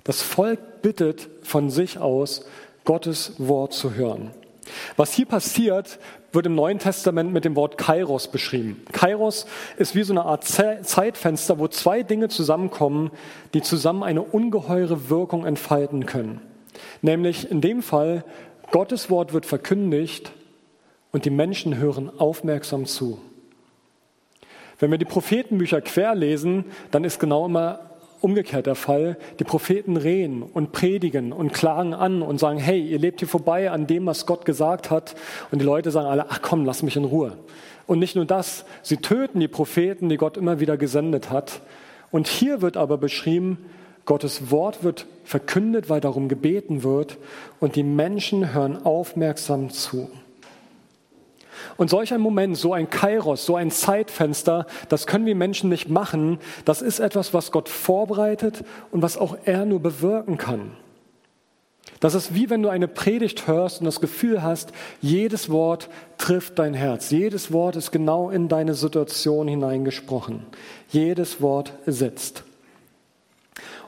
Das 0.04 0.20
Volk 0.22 0.82
bittet 0.82 1.28
von 1.42 1.70
sich 1.70 1.98
aus, 1.98 2.44
Gottes 2.84 3.34
Wort 3.38 3.72
zu 3.72 3.94
hören. 3.94 4.32
Was 4.96 5.12
hier 5.12 5.26
passiert, 5.26 5.98
wird 6.32 6.46
im 6.46 6.54
Neuen 6.54 6.78
Testament 6.78 7.32
mit 7.32 7.44
dem 7.44 7.54
Wort 7.56 7.78
Kairos 7.78 8.28
beschrieben. 8.28 8.82
Kairos 8.92 9.46
ist 9.76 9.94
wie 9.94 10.02
so 10.02 10.12
eine 10.12 10.24
Art 10.24 10.44
Zeitfenster, 10.44 11.58
wo 11.58 11.68
zwei 11.68 12.02
Dinge 12.02 12.28
zusammenkommen, 12.28 13.10
die 13.54 13.62
zusammen 13.62 14.02
eine 14.02 14.22
ungeheure 14.22 15.10
Wirkung 15.10 15.44
entfalten 15.44 16.06
können. 16.06 16.40
Nämlich 17.00 17.50
in 17.50 17.60
dem 17.60 17.82
Fall, 17.82 18.24
Gottes 18.70 19.10
Wort 19.10 19.32
wird 19.32 19.46
verkündigt 19.46 20.32
und 21.10 21.24
die 21.24 21.30
Menschen 21.30 21.76
hören 21.76 22.10
aufmerksam 22.18 22.86
zu. 22.86 23.20
Wenn 24.78 24.90
wir 24.90 24.98
die 24.98 25.04
Prophetenbücher 25.04 25.80
quer 25.80 26.14
lesen, 26.14 26.64
dann 26.90 27.04
ist 27.04 27.20
genau 27.20 27.46
immer 27.46 27.92
umgekehrt 28.22 28.66
der 28.66 28.74
Fall. 28.74 29.16
Die 29.38 29.44
Propheten 29.44 29.96
reden 29.96 30.42
und 30.42 30.72
predigen 30.72 31.32
und 31.32 31.52
klagen 31.52 31.92
an 31.92 32.22
und 32.22 32.38
sagen, 32.38 32.58
hey, 32.58 32.80
ihr 32.80 32.98
lebt 32.98 33.20
hier 33.20 33.28
vorbei 33.28 33.70
an 33.70 33.86
dem, 33.86 34.06
was 34.06 34.26
Gott 34.26 34.44
gesagt 34.44 34.90
hat. 34.90 35.14
Und 35.50 35.60
die 35.60 35.64
Leute 35.66 35.90
sagen 35.90 36.06
alle, 36.06 36.26
ach 36.30 36.40
komm, 36.42 36.64
lass 36.64 36.82
mich 36.82 36.96
in 36.96 37.04
Ruhe. 37.04 37.36
Und 37.86 37.98
nicht 37.98 38.16
nur 38.16 38.24
das, 38.24 38.64
sie 38.82 38.96
töten 38.96 39.40
die 39.40 39.48
Propheten, 39.48 40.08
die 40.08 40.16
Gott 40.16 40.36
immer 40.36 40.60
wieder 40.60 40.76
gesendet 40.76 41.30
hat. 41.30 41.60
Und 42.10 42.28
hier 42.28 42.62
wird 42.62 42.76
aber 42.76 42.96
beschrieben, 42.96 43.58
Gottes 44.04 44.50
Wort 44.50 44.82
wird 44.82 45.06
verkündet, 45.24 45.88
weil 45.88 46.00
darum 46.00 46.28
gebeten 46.28 46.82
wird 46.82 47.18
und 47.60 47.76
die 47.76 47.84
Menschen 47.84 48.52
hören 48.52 48.84
aufmerksam 48.84 49.70
zu. 49.70 50.10
Und 51.76 51.90
solch 51.90 52.12
ein 52.12 52.20
Moment, 52.20 52.56
so 52.56 52.72
ein 52.72 52.90
Kairos, 52.90 53.46
so 53.46 53.56
ein 53.56 53.70
Zeitfenster, 53.70 54.66
das 54.88 55.06
können 55.06 55.26
wir 55.26 55.34
Menschen 55.34 55.70
nicht 55.70 55.88
machen. 55.88 56.38
Das 56.64 56.82
ist 56.82 56.98
etwas, 56.98 57.32
was 57.32 57.52
Gott 57.52 57.68
vorbereitet 57.68 58.64
und 58.90 59.02
was 59.02 59.16
auch 59.16 59.36
er 59.44 59.64
nur 59.64 59.80
bewirken 59.80 60.38
kann. 60.38 60.72
Das 62.00 62.14
ist 62.14 62.34
wie 62.34 62.50
wenn 62.50 62.62
du 62.62 62.68
eine 62.68 62.88
Predigt 62.88 63.46
hörst 63.46 63.80
und 63.80 63.84
das 63.84 64.00
Gefühl 64.00 64.42
hast, 64.42 64.72
jedes 65.00 65.50
Wort 65.50 65.88
trifft 66.18 66.58
dein 66.58 66.74
Herz. 66.74 67.10
Jedes 67.10 67.52
Wort 67.52 67.76
ist 67.76 67.92
genau 67.92 68.30
in 68.30 68.48
deine 68.48 68.74
Situation 68.74 69.46
hineingesprochen. 69.46 70.44
Jedes 70.88 71.40
Wort 71.40 71.74
sitzt. 71.86 72.42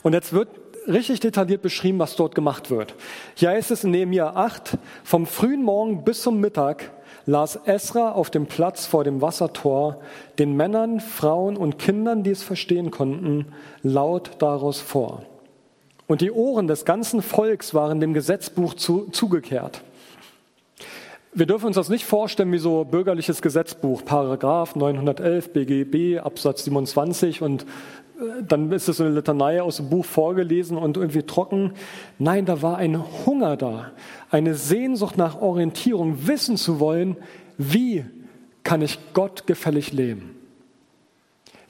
Und 0.04 0.12
jetzt 0.12 0.34
wird 0.34 0.48
richtig 0.86 1.20
detailliert 1.20 1.62
beschrieben, 1.62 1.98
was 1.98 2.14
dort 2.14 2.34
gemacht 2.34 2.70
wird. 2.70 2.94
Hier 3.36 3.48
heißt 3.48 3.70
es 3.70 3.84
in 3.84 3.90
Nehemiah 3.90 4.34
8, 4.34 4.76
vom 5.02 5.26
frühen 5.26 5.62
Morgen 5.62 6.04
bis 6.04 6.20
zum 6.20 6.40
Mittag 6.40 6.90
las 7.24 7.58
Esra 7.64 8.12
auf 8.12 8.28
dem 8.28 8.44
Platz 8.44 8.84
vor 8.84 9.02
dem 9.02 9.22
Wassertor 9.22 10.02
den 10.38 10.56
Männern, 10.56 11.00
Frauen 11.00 11.56
und 11.56 11.78
Kindern, 11.78 12.22
die 12.22 12.32
es 12.32 12.42
verstehen 12.42 12.90
konnten, 12.90 13.46
laut 13.82 14.32
daraus 14.40 14.78
vor. 14.78 15.22
Und 16.06 16.20
die 16.20 16.32
Ohren 16.32 16.66
des 16.66 16.84
ganzen 16.84 17.22
Volks 17.22 17.72
waren 17.72 17.98
dem 17.98 18.12
Gesetzbuch 18.12 18.74
zu, 18.74 19.08
zugekehrt. 19.10 19.80
Wir 21.32 21.46
dürfen 21.46 21.66
uns 21.66 21.76
das 21.76 21.88
nicht 21.88 22.04
vorstellen 22.04 22.52
wie 22.52 22.58
so 22.58 22.84
bürgerliches 22.84 23.40
Gesetzbuch, 23.40 24.04
Paragraph 24.04 24.76
911 24.76 25.52
BGB 25.54 26.20
Absatz 26.20 26.64
27 26.64 27.40
und 27.40 27.64
dann 28.46 28.70
ist 28.72 28.88
es 28.88 29.00
eine 29.00 29.10
Litanei 29.10 29.60
aus 29.60 29.78
dem 29.78 29.90
Buch 29.90 30.04
vorgelesen 30.04 30.76
und 30.76 30.96
irgendwie 30.96 31.22
trocken. 31.22 31.72
Nein, 32.18 32.46
da 32.46 32.62
war 32.62 32.76
ein 32.76 33.02
Hunger 33.26 33.56
da, 33.56 33.90
eine 34.30 34.54
Sehnsucht 34.54 35.16
nach 35.16 35.40
Orientierung, 35.40 36.26
wissen 36.26 36.56
zu 36.56 36.80
wollen, 36.80 37.16
wie 37.58 38.04
kann 38.62 38.82
ich 38.82 38.98
Gott 39.12 39.46
gefällig 39.46 39.92
leben? 39.92 40.30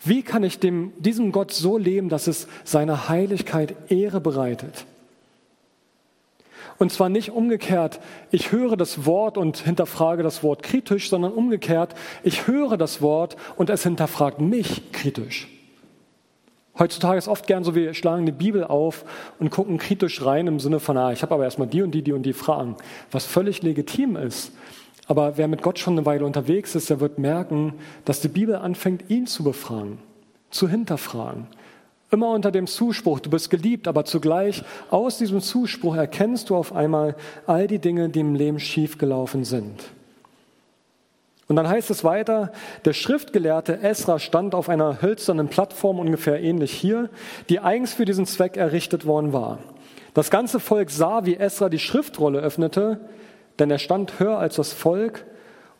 Wie 0.04 0.22
kann 0.22 0.42
ich 0.42 0.58
dem, 0.58 0.92
diesem 0.98 1.32
Gott 1.32 1.50
so 1.52 1.78
leben, 1.78 2.10
dass 2.10 2.26
es 2.26 2.46
seiner 2.62 3.08
Heiligkeit 3.08 3.74
Ehre 3.90 4.20
bereitet? 4.20 4.84
Und 6.76 6.92
zwar 6.92 7.08
nicht 7.08 7.30
umgekehrt, 7.30 8.00
ich 8.30 8.52
höre 8.52 8.76
das 8.76 9.06
Wort 9.06 9.38
und 9.38 9.58
hinterfrage 9.58 10.22
das 10.22 10.42
Wort 10.42 10.62
kritisch, 10.62 11.08
sondern 11.08 11.32
umgekehrt, 11.32 11.94
ich 12.22 12.46
höre 12.46 12.76
das 12.76 13.00
Wort 13.00 13.36
und 13.56 13.70
es 13.70 13.84
hinterfragt 13.84 14.40
mich 14.40 14.92
kritisch. 14.92 15.53
Heutzutage 16.76 17.18
ist 17.18 17.28
oft 17.28 17.46
gern 17.46 17.62
so, 17.62 17.74
wir 17.76 17.94
schlagen 17.94 18.26
die 18.26 18.32
Bibel 18.32 18.64
auf 18.64 19.04
und 19.38 19.50
gucken 19.50 19.78
kritisch 19.78 20.24
rein 20.24 20.48
im 20.48 20.58
Sinne 20.58 20.80
von, 20.80 20.96
ah, 20.96 21.12
ich 21.12 21.22
habe 21.22 21.34
aber 21.34 21.44
erstmal 21.44 21.68
die 21.68 21.82
und 21.82 21.92
die, 21.92 22.02
die 22.02 22.12
und 22.12 22.24
die 22.24 22.32
Fragen, 22.32 22.76
was 23.12 23.26
völlig 23.26 23.62
legitim 23.62 24.16
ist. 24.16 24.52
Aber 25.06 25.36
wer 25.36 25.46
mit 25.46 25.62
Gott 25.62 25.78
schon 25.78 25.94
eine 25.94 26.06
Weile 26.06 26.24
unterwegs 26.24 26.74
ist, 26.74 26.90
der 26.90 26.98
wird 26.98 27.18
merken, 27.18 27.74
dass 28.04 28.20
die 28.20 28.28
Bibel 28.28 28.56
anfängt, 28.56 29.08
ihn 29.08 29.26
zu 29.26 29.44
befragen, 29.44 29.98
zu 30.50 30.68
hinterfragen. 30.68 31.46
Immer 32.10 32.30
unter 32.30 32.50
dem 32.50 32.66
Zuspruch, 32.66 33.20
du 33.20 33.30
bist 33.30 33.50
geliebt, 33.50 33.86
aber 33.86 34.04
zugleich 34.04 34.64
aus 34.90 35.18
diesem 35.18 35.40
Zuspruch 35.40 35.96
erkennst 35.96 36.50
du 36.50 36.56
auf 36.56 36.74
einmal 36.74 37.16
all 37.46 37.66
die 37.66 37.78
Dinge, 37.78 38.08
die 38.08 38.20
im 38.20 38.34
Leben 38.34 38.58
schiefgelaufen 38.58 39.44
sind. 39.44 39.84
Und 41.46 41.56
dann 41.56 41.68
heißt 41.68 41.90
es 41.90 42.04
weiter, 42.04 42.52
der 42.84 42.94
Schriftgelehrte 42.94 43.80
Esra 43.82 44.18
stand 44.18 44.54
auf 44.54 44.68
einer 44.68 45.02
hölzernen 45.02 45.48
Plattform 45.48 45.98
ungefähr 45.98 46.42
ähnlich 46.42 46.72
hier, 46.72 47.10
die 47.48 47.60
eigens 47.60 47.92
für 47.92 48.06
diesen 48.06 48.26
Zweck 48.26 48.56
errichtet 48.56 49.04
worden 49.04 49.32
war. 49.32 49.58
Das 50.14 50.30
ganze 50.30 50.60
Volk 50.60 50.90
sah, 50.90 51.26
wie 51.26 51.36
Esra 51.36 51.68
die 51.68 51.78
Schriftrolle 51.78 52.38
öffnete, 52.38 53.00
denn 53.58 53.70
er 53.70 53.78
stand 53.78 54.18
höher 54.18 54.38
als 54.38 54.56
das 54.56 54.72
Volk, 54.72 55.26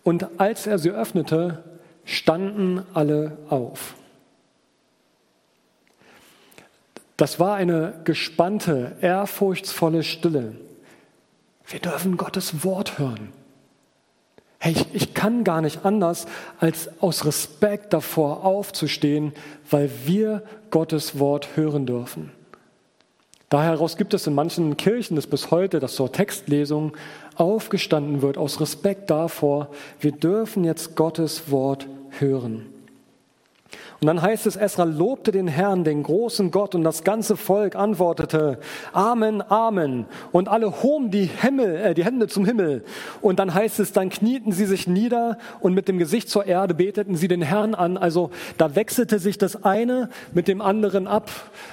und 0.02 0.38
als 0.38 0.66
er 0.66 0.78
sie 0.78 0.90
öffnete, 0.90 1.64
standen 2.04 2.82
alle 2.92 3.38
auf. 3.48 3.94
Das 7.16 7.40
war 7.40 7.54
eine 7.54 8.00
gespannte, 8.04 8.96
ehrfurchtsvolle 9.00 10.02
Stille. 10.02 10.56
Wir 11.66 11.80
dürfen 11.80 12.16
Gottes 12.16 12.64
Wort 12.64 12.98
hören. 12.98 13.32
Hey, 14.64 14.72
ich, 14.72 14.86
ich 14.94 15.12
kann 15.12 15.44
gar 15.44 15.60
nicht 15.60 15.84
anders, 15.84 16.24
als 16.58 16.88
aus 17.02 17.26
Respekt 17.26 17.92
davor 17.92 18.46
aufzustehen, 18.46 19.34
weil 19.70 19.90
wir 20.06 20.42
Gottes 20.70 21.18
Wort 21.18 21.54
hören 21.54 21.84
dürfen. 21.84 22.32
Daraus 23.50 23.98
gibt 23.98 24.14
es 24.14 24.26
in 24.26 24.34
manchen 24.34 24.78
Kirchen 24.78 25.16
das 25.16 25.26
bis 25.26 25.50
heute, 25.50 25.80
dass 25.80 25.96
zur 25.96 26.10
Textlesung 26.10 26.96
aufgestanden 27.34 28.22
wird, 28.22 28.38
aus 28.38 28.58
Respekt 28.58 29.10
davor, 29.10 29.68
wir 30.00 30.12
dürfen 30.12 30.64
jetzt 30.64 30.96
Gottes 30.96 31.50
Wort 31.50 31.86
hören. 32.18 32.64
Und 34.04 34.08
dann 34.08 34.20
heißt 34.20 34.46
es, 34.46 34.56
Esra 34.56 34.84
lobte 34.84 35.32
den 35.32 35.48
Herrn, 35.48 35.82
den 35.82 36.02
großen 36.02 36.50
Gott, 36.50 36.74
und 36.74 36.84
das 36.84 37.04
ganze 37.04 37.38
Volk 37.38 37.74
antwortete, 37.74 38.58
Amen, 38.92 39.40
Amen. 39.40 40.04
Und 40.30 40.46
alle 40.46 40.82
hoben 40.82 41.10
die, 41.10 41.24
Himmel, 41.24 41.76
äh, 41.76 41.94
die 41.94 42.04
Hände 42.04 42.28
zum 42.28 42.44
Himmel. 42.44 42.84
Und 43.22 43.38
dann 43.38 43.54
heißt 43.54 43.80
es, 43.80 43.92
dann 43.92 44.10
knieten 44.10 44.52
sie 44.52 44.66
sich 44.66 44.86
nieder 44.86 45.38
und 45.60 45.72
mit 45.72 45.88
dem 45.88 45.96
Gesicht 45.96 46.28
zur 46.28 46.44
Erde 46.44 46.74
beteten 46.74 47.16
sie 47.16 47.28
den 47.28 47.40
Herrn 47.40 47.74
an. 47.74 47.96
Also 47.96 48.28
da 48.58 48.76
wechselte 48.76 49.18
sich 49.18 49.38
das 49.38 49.64
eine 49.64 50.10
mit 50.34 50.48
dem 50.48 50.60
anderen 50.60 51.06
ab. 51.06 51.30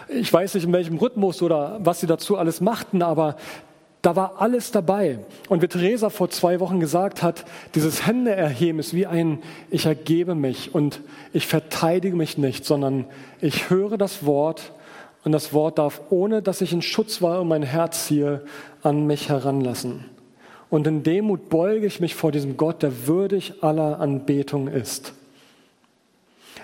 Ich 0.07 0.31
weiß 0.31 0.53
nicht, 0.53 0.63
in 0.63 0.71
welchem 0.71 0.99
Rhythmus 0.99 1.41
oder 1.41 1.79
was 1.81 1.99
sie 1.99 2.07
dazu 2.07 2.37
alles 2.37 2.61
machten, 2.61 3.01
aber 3.01 3.35
da 4.01 4.15
war 4.15 4.41
alles 4.41 4.71
dabei. 4.71 5.19
Und 5.47 5.61
wie 5.61 5.67
Theresa 5.67 6.09
vor 6.09 6.29
zwei 6.29 6.59
Wochen 6.59 6.79
gesagt 6.79 7.21
hat, 7.21 7.45
dieses 7.75 8.07
Hände 8.07 8.31
erheben 8.31 8.79
ist 8.79 8.93
wie 8.93 9.05
ein, 9.05 9.39
ich 9.69 9.85
ergebe 9.85 10.33
mich 10.35 10.73
und 10.73 11.01
ich 11.33 11.47
verteidige 11.47 12.15
mich 12.15 12.37
nicht, 12.37 12.65
sondern 12.65 13.05
ich 13.41 13.69
höre 13.69 13.97
das 13.97 14.25
Wort 14.25 14.71
und 15.23 15.31
das 15.31 15.53
Wort 15.53 15.77
darf, 15.77 16.01
ohne 16.09 16.41
dass 16.41 16.61
ich 16.61 16.73
in 16.73 16.81
Schutz 16.81 17.21
war 17.21 17.41
und 17.41 17.47
mein 17.47 17.63
Herz 17.63 18.07
ziehe, 18.07 18.43
an 18.81 19.05
mich 19.05 19.29
heranlassen. 19.29 20.05
Und 20.71 20.87
in 20.87 21.03
Demut 21.03 21.49
beuge 21.49 21.85
ich 21.85 21.99
mich 21.99 22.15
vor 22.15 22.31
diesem 22.31 22.57
Gott, 22.57 22.81
der 22.81 23.05
würdig 23.05 23.61
aller 23.61 23.99
Anbetung 23.99 24.67
ist. 24.67 25.13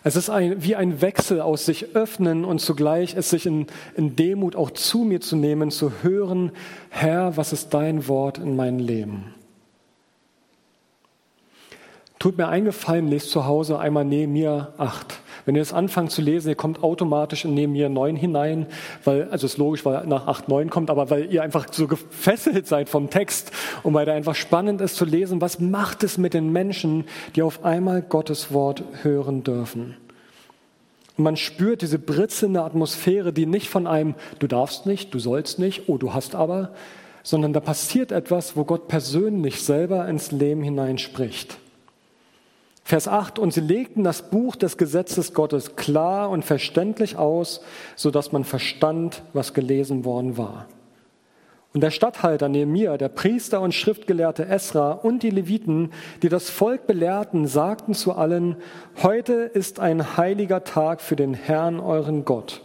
Es 0.08 0.16
ist 0.16 0.30
ein, 0.30 0.64
wie 0.64 0.78
ein 0.78 1.02
Wechsel 1.02 1.42
aus 1.42 1.66
sich 1.66 1.94
öffnen 1.94 2.46
und 2.46 2.60
zugleich 2.60 3.18
es 3.18 3.30
sich 3.30 3.46
in, 3.46 3.68
in 3.98 4.16
Demut 4.16 4.56
auch 4.56 4.72
zu 4.72 5.00
mir 5.00 5.20
zu 5.20 5.36
nehmen, 5.36 5.70
zu 5.70 5.92
hören, 6.02 6.54
Herr, 6.90 7.36
was 7.36 7.52
ist 7.52 7.74
dein 7.74 8.08
Wort 8.08 8.38
in 8.38 8.56
mein 8.56 8.80
Leben? 8.80 9.36
Tut 12.20 12.38
mir 12.38 12.48
eingefallen, 12.48 13.10
lest 13.10 13.32
zu 13.32 13.44
Hause 13.48 13.80
einmal 13.80 14.06
Nehemiah 14.06 14.74
8. 14.78 15.20
Wenn 15.48 15.56
ihr 15.56 15.62
das 15.62 15.72
anfangt 15.72 16.12
zu 16.12 16.22
lesen, 16.22 16.50
ihr 16.50 16.56
kommt 16.56 16.84
automatisch 16.84 17.46
in 17.46 17.54
Nehemiah 17.54 17.88
9 17.88 18.18
hinein, 18.18 18.66
weil, 19.06 19.30
also 19.30 19.46
ist 19.46 19.58
logisch, 19.58 19.86
weil 19.86 20.06
nach 20.06 20.28
8, 20.28 20.50
9 20.50 20.70
kommt, 20.70 20.90
aber 20.90 21.10
weil 21.10 21.32
ihr 21.32 21.42
einfach 21.42 21.68
so 21.72 21.88
gefesselt 21.88 22.68
seid 22.68 22.90
vom 22.90 23.10
Text 23.10 23.54
und 23.82 23.94
weil 23.94 24.06
da 24.06 24.14
einfach 24.14 24.36
spannend 24.36 24.82
ist 24.82 24.98
zu 24.98 25.06
lesen, 25.06 25.40
was 25.40 25.62
macht 25.62 26.04
es 26.04 26.18
mit 26.18 26.34
den 26.34 26.52
Menschen, 26.52 27.06
die 27.38 27.44
auf 27.44 27.64
einmal 27.64 28.02
Gottes 28.02 28.52
Wort 28.52 28.84
hören 29.04 29.44
dürfen. 29.46 29.96
Und 31.16 31.24
man 31.24 31.38
spürt 31.38 31.82
diese 31.82 31.98
britzelnde 31.98 32.62
Atmosphäre, 32.62 33.32
die 33.32 33.46
nicht 33.46 33.70
von 33.70 33.88
einem, 33.88 34.16
du 34.40 34.48
darfst 34.48 34.86
nicht, 34.86 35.14
du 35.14 35.20
sollst 35.20 35.60
nicht, 35.60 35.88
oh, 35.88 35.98
du 35.98 36.14
hast 36.14 36.36
aber, 36.36 36.74
sondern 37.24 37.54
da 37.54 37.62
passiert 37.62 38.12
etwas, 38.12 38.58
wo 38.58 38.66
Gott 38.66 38.90
persönlich 38.90 39.64
selber 39.64 40.10
ins 40.10 40.34
Leben 40.34 40.62
hineinspricht. 40.62 41.58
Vers 42.88 43.10
8, 43.10 43.38
und 43.38 43.52
sie 43.52 43.60
legten 43.60 44.06
das 44.06 44.30
Buch 44.30 44.56
des 44.56 44.78
Gesetzes 44.78 45.34
Gottes 45.34 45.76
klar 45.76 46.30
und 46.30 46.46
verständlich 46.46 47.18
aus, 47.18 47.60
so 47.98 48.12
dass 48.12 48.32
man 48.32 48.46
verstand, 48.46 49.24
was 49.34 49.54
gelesen 49.54 50.06
worden 50.06 50.38
war. 50.38 50.68
Und 51.74 51.82
der 51.82 51.92
Statthalter 51.92 52.48
Nehemiah, 52.48 52.98
der 52.98 53.10
Priester 53.10 53.60
und 53.60 53.74
Schriftgelehrte 53.74 54.46
Esra 54.46 54.94
und 54.94 55.22
die 55.22 55.32
Leviten, 55.32 55.92
die 56.22 56.30
das 56.30 56.50
Volk 56.50 56.88
belehrten, 56.88 57.46
sagten 57.46 57.94
zu 57.94 58.14
allen, 58.14 58.56
heute 59.04 59.34
ist 59.34 59.82
ein 59.82 60.16
heiliger 60.16 60.64
Tag 60.64 61.02
für 61.02 61.18
den 61.18 61.34
Herrn 61.34 61.82
euren 61.82 62.24
Gott. 62.24 62.62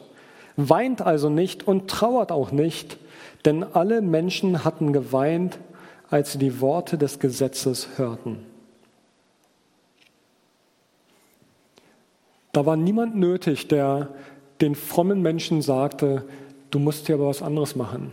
Weint 0.57 1.03
also 1.03 1.31
nicht 1.31 1.67
und 1.67 1.91
trauert 1.91 2.31
auch 2.31 2.53
nicht, 2.53 2.97
denn 3.45 3.65
alle 3.65 4.01
Menschen 4.01 4.65
hatten 4.65 4.93
geweint, 4.93 5.59
als 6.11 6.31
sie 6.31 6.39
die 6.39 6.61
Worte 6.61 6.97
des 6.97 7.19
Gesetzes 7.19 7.89
hörten. 7.97 8.52
Da 12.53 12.67
war 12.67 12.77
niemand 12.77 13.17
nötig, 13.17 13.69
der 13.69 14.11
den 14.61 14.75
frommen 14.75 15.23
Menschen 15.23 15.63
sagte, 15.63 16.25
du 16.71 16.79
musst 16.79 17.07
hier 17.07 17.17
aber 17.17 17.27
was 17.29 17.43
anderes 17.43 17.77
machen. 17.77 18.13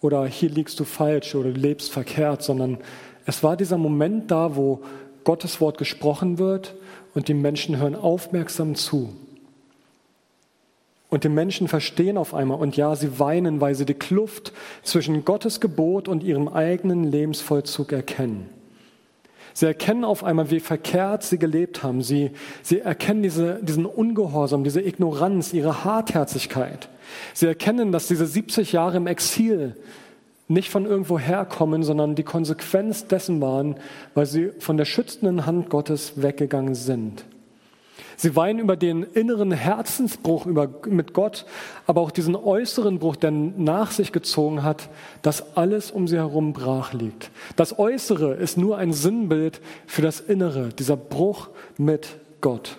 Oder 0.00 0.26
hier 0.26 0.50
liegst 0.50 0.80
du 0.80 0.84
falsch 0.84 1.34
oder 1.34 1.52
du 1.52 1.60
lebst 1.60 1.92
verkehrt, 1.92 2.42
sondern 2.42 2.78
es 3.26 3.42
war 3.42 3.56
dieser 3.56 3.78
Moment 3.78 4.30
da, 4.30 4.56
wo 4.56 4.80
Gottes 5.24 5.60
Wort 5.60 5.78
gesprochen 5.78 6.38
wird 6.38 6.74
und 7.14 7.28
die 7.28 7.34
Menschen 7.34 7.78
hören 7.78 7.94
aufmerksam 7.94 8.74
zu. 8.74 9.14
Und 11.10 11.24
die 11.24 11.28
Menschen 11.28 11.68
verstehen 11.68 12.16
auf 12.16 12.34
einmal 12.34 12.58
und 12.58 12.76
ja, 12.76 12.94
sie 12.94 13.18
weinen, 13.18 13.60
weil 13.60 13.74
sie 13.74 13.84
die 13.84 13.94
Kluft 13.94 14.52
zwischen 14.82 15.24
Gottes 15.24 15.60
Gebot 15.60 16.08
und 16.08 16.22
ihrem 16.22 16.48
eigenen 16.48 17.04
Lebensvollzug 17.04 17.92
erkennen. 17.92 18.48
Sie 19.52 19.66
erkennen 19.66 20.04
auf 20.04 20.24
einmal, 20.24 20.50
wie 20.50 20.60
verkehrt 20.60 21.22
sie 21.22 21.38
gelebt 21.38 21.82
haben. 21.82 22.02
Sie, 22.02 22.30
sie 22.62 22.80
erkennen 22.80 23.22
diese, 23.22 23.60
diesen 23.62 23.86
Ungehorsam, 23.86 24.64
diese 24.64 24.80
Ignoranz, 24.80 25.52
ihre 25.52 25.84
Hartherzigkeit. 25.84 26.88
Sie 27.34 27.46
erkennen, 27.46 27.92
dass 27.92 28.08
diese 28.08 28.26
70 28.26 28.72
Jahre 28.72 28.96
im 28.96 29.06
Exil 29.06 29.76
nicht 30.48 30.70
von 30.70 30.84
irgendwo 30.84 31.18
herkommen, 31.18 31.84
sondern 31.84 32.16
die 32.16 32.24
Konsequenz 32.24 33.06
dessen 33.06 33.40
waren, 33.40 33.76
weil 34.14 34.26
sie 34.26 34.50
von 34.58 34.76
der 34.76 34.84
schützenden 34.84 35.46
Hand 35.46 35.70
Gottes 35.70 36.14
weggegangen 36.22 36.74
sind. 36.74 37.24
Sie 38.20 38.36
weinen 38.36 38.58
über 38.58 38.76
den 38.76 39.02
inneren 39.02 39.50
Herzensbruch 39.50 40.44
über, 40.44 40.68
mit 40.86 41.14
Gott, 41.14 41.46
aber 41.86 42.02
auch 42.02 42.10
diesen 42.10 42.36
äußeren 42.36 42.98
Bruch, 42.98 43.16
der 43.16 43.30
nach 43.30 43.92
sich 43.92 44.12
gezogen 44.12 44.62
hat, 44.62 44.90
dass 45.22 45.56
alles 45.56 45.90
um 45.90 46.06
sie 46.06 46.18
herum 46.18 46.52
brach 46.52 46.92
liegt. 46.92 47.30
Das 47.56 47.78
Äußere 47.78 48.34
ist 48.34 48.58
nur 48.58 48.76
ein 48.76 48.92
Sinnbild 48.92 49.62
für 49.86 50.02
das 50.02 50.20
Innere, 50.20 50.68
dieser 50.68 50.98
Bruch 50.98 51.48
mit 51.78 52.08
Gott. 52.42 52.76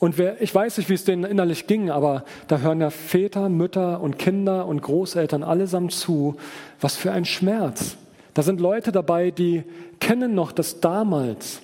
Und 0.00 0.18
wer, 0.18 0.42
ich 0.42 0.52
weiß 0.52 0.78
nicht, 0.78 0.90
wie 0.90 0.94
es 0.94 1.04
denen 1.04 1.22
innerlich 1.22 1.68
ging, 1.68 1.90
aber 1.90 2.24
da 2.48 2.58
hören 2.58 2.80
ja 2.80 2.90
Väter, 2.90 3.48
Mütter 3.48 4.00
und 4.00 4.18
Kinder 4.18 4.66
und 4.66 4.82
Großeltern 4.82 5.44
allesamt 5.44 5.92
zu. 5.92 6.34
Was 6.80 6.96
für 6.96 7.12
ein 7.12 7.24
Schmerz. 7.24 7.96
Da 8.34 8.42
sind 8.42 8.58
Leute 8.60 8.90
dabei, 8.90 9.30
die 9.30 9.62
kennen 10.00 10.34
noch 10.34 10.50
das 10.50 10.80
damals. 10.80 11.62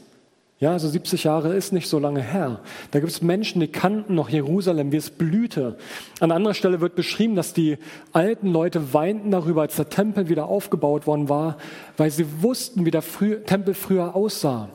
Ja, 0.58 0.72
also 0.72 0.88
70 0.88 1.24
Jahre 1.24 1.54
ist 1.54 1.72
nicht 1.72 1.86
so 1.86 1.98
lange 1.98 2.22
her. 2.22 2.60
Da 2.90 3.00
gibt 3.00 3.12
es 3.12 3.20
Menschen, 3.20 3.60
die 3.60 3.68
kannten 3.68 4.14
noch 4.14 4.30
Jerusalem, 4.30 4.90
wie 4.90 4.96
es 4.96 5.10
blühte. 5.10 5.76
An 6.20 6.32
anderer 6.32 6.54
Stelle 6.54 6.80
wird 6.80 6.94
beschrieben, 6.94 7.36
dass 7.36 7.52
die 7.52 7.76
alten 8.12 8.48
Leute 8.48 8.94
weinten 8.94 9.30
darüber, 9.30 9.60
als 9.62 9.76
der 9.76 9.90
Tempel 9.90 10.30
wieder 10.30 10.46
aufgebaut 10.46 11.06
worden 11.06 11.28
war, 11.28 11.58
weil 11.98 12.10
sie 12.10 12.42
wussten, 12.42 12.86
wie 12.86 12.90
der 12.90 13.02
Frü 13.02 13.42
Tempel 13.44 13.74
früher 13.74 14.16
aussah. 14.16 14.70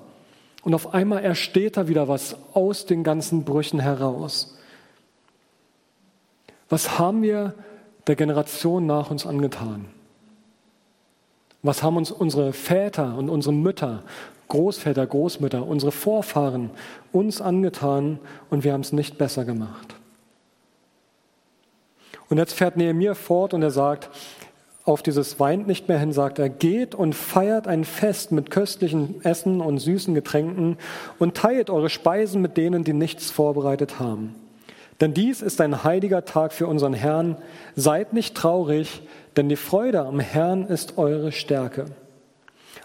Und 0.64 0.76
auf 0.76 0.94
einmal 0.94 1.24
ersteht 1.24 1.78
da 1.78 1.88
wieder 1.88 2.08
was 2.08 2.36
aus 2.54 2.86
den 2.86 3.04
ganzen 3.04 3.44
Brüchen 3.44 3.80
heraus. 3.80 4.56
Was 6.70 7.00
haben 7.00 7.24
wir 7.24 7.56
der 8.06 8.16
Generation 8.16 8.86
nach 8.86 9.10
uns 9.10 9.26
angetan? 9.26 9.86
Was 11.64 11.84
haben 11.84 11.98
uns 11.98 12.12
unsere 12.12 12.54
Väter 12.54 13.16
und 13.18 13.30
unsere 13.30 13.54
Mütter 13.54 14.04
Großväter, 14.52 15.08
Großmütter, 15.08 15.66
unsere 15.66 15.94
Vorfahren 15.94 16.72
uns 17.14 17.40
angetan 17.40 18.20
und 18.50 18.66
wir 18.66 18.74
haben 18.74 18.82
es 18.82 18.92
nicht 18.92 19.18
besser 19.18 19.46
gemacht. 19.46 19.96
Und 22.28 22.38
jetzt 22.38 22.56
fährt 22.56 22.76
Nehemiah 22.76 23.14
fort 23.14 23.54
und 23.54 23.62
er 23.62 23.72
sagt, 23.72 24.10
auf 24.84 25.04
dieses 25.04 25.40
Weint 25.40 25.68
nicht 25.68 25.88
mehr 25.88 26.00
hin, 26.00 26.12
sagt 26.12 26.38
er, 26.38 26.50
geht 26.50 26.96
und 26.96 27.16
feiert 27.16 27.66
ein 27.66 27.86
Fest 27.86 28.34
mit 28.34 28.52
köstlichen 28.52 29.24
Essen 29.24 29.62
und 29.62 29.78
süßen 29.78 30.14
Getränken 30.16 30.76
und 31.18 31.38
teilt 31.38 31.70
eure 31.70 31.90
Speisen 31.90 32.42
mit 32.42 32.58
denen, 32.58 32.84
die 32.84 32.92
nichts 32.92 33.32
vorbereitet 33.32 34.02
haben. 34.02 34.36
Denn 35.02 35.14
dies 35.16 35.42
ist 35.42 35.60
ein 35.60 35.84
heiliger 35.84 36.26
Tag 36.26 36.54
für 36.54 36.68
unseren 36.68 36.94
Herrn. 36.94 37.36
Seid 37.76 38.14
nicht 38.14 38.36
traurig, 38.36 39.02
denn 39.36 39.50
die 39.50 39.56
Freude 39.56 40.02
am 40.02 40.20
Herrn 40.20 40.66
ist 40.66 40.98
eure 40.98 41.32
Stärke. 41.32 41.86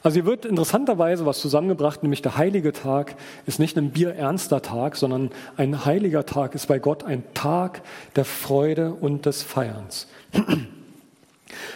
Also 0.03 0.15
hier 0.15 0.27
wird 0.27 0.45
interessanterweise 0.45 1.27
was 1.27 1.41
zusammengebracht, 1.41 2.03
nämlich 2.03 2.23
der 2.23 2.37
heilige 2.37 2.73
Tag 2.73 3.17
ist 3.45 3.59
nicht 3.59 3.77
ein 3.77 3.91
bierernster 3.91 4.63
Tag, 4.63 4.97
sondern 4.97 5.31
ein 5.57 5.85
heiliger 5.85 6.25
Tag 6.25 6.55
ist 6.55 6.67
bei 6.67 6.79
Gott 6.79 7.05
ein 7.05 7.23
Tag 7.35 7.83
der 8.15 8.25
Freude 8.25 8.95
und 8.95 9.27
des 9.27 9.43
Feierns. 9.43 10.07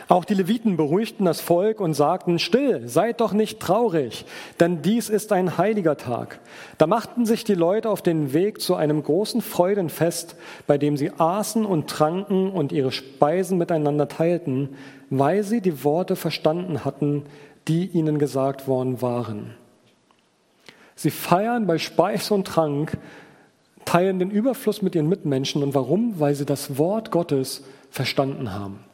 Auch 0.09 0.24
die 0.24 0.35
Leviten 0.35 0.76
beruhigten 0.76 1.24
das 1.24 1.40
Volk 1.40 1.80
und 1.80 1.94
sagten, 1.94 2.40
still, 2.40 2.88
seid 2.88 3.20
doch 3.20 3.33
nicht 3.33 3.61
traurig, 3.61 4.24
denn 4.59 4.83
dies 4.83 5.09
ist 5.09 5.33
ein 5.33 5.59
heiliger 5.59 5.96
Tag. 5.96 6.40
Da 6.78 6.88
machten 6.88 7.24
sich 7.24 7.44
die 7.44 7.54
Leute 7.54 7.88
auf 7.88 8.02
den 8.02 8.33
Weg 8.33 8.61
zu 8.61 8.74
einem 8.74 9.02
großen 9.02 9.42
Freudenfest, 9.42 10.35
bei 10.66 10.76
dem 10.76 10.96
sie 10.96 11.12
aßen 11.16 11.64
und 11.64 11.88
tranken 11.88 12.50
und 12.50 12.72
ihre 12.72 12.90
Speisen 12.90 13.59
miteinander 13.59 14.09
teilten, 14.09 14.70
weil 15.09 15.44
sie 15.44 15.61
die 15.61 15.85
Worte 15.85 16.16
verstanden 16.16 16.85
hatten, 16.85 17.24
die 17.68 17.87
ihnen 17.87 18.18
gesagt 18.18 18.66
worden 18.66 19.00
waren. 19.00 19.54
Sie 20.96 21.11
feiern 21.11 21.66
bei 21.66 21.78
Speis 21.78 22.30
und 22.33 22.46
Trank, 22.46 22.98
teilen 23.85 24.18
den 24.18 24.30
Überfluss 24.30 24.83
mit 24.83 24.94
ihren 24.94 25.09
Mitmenschen. 25.09 25.62
Und 25.62 25.74
warum? 25.74 26.18
Weil 26.18 26.35
sie 26.35 26.44
das 26.44 26.76
Wort 26.76 27.11
Gottes 27.11 27.64
verstanden 27.90 28.52
haben. 28.52 28.85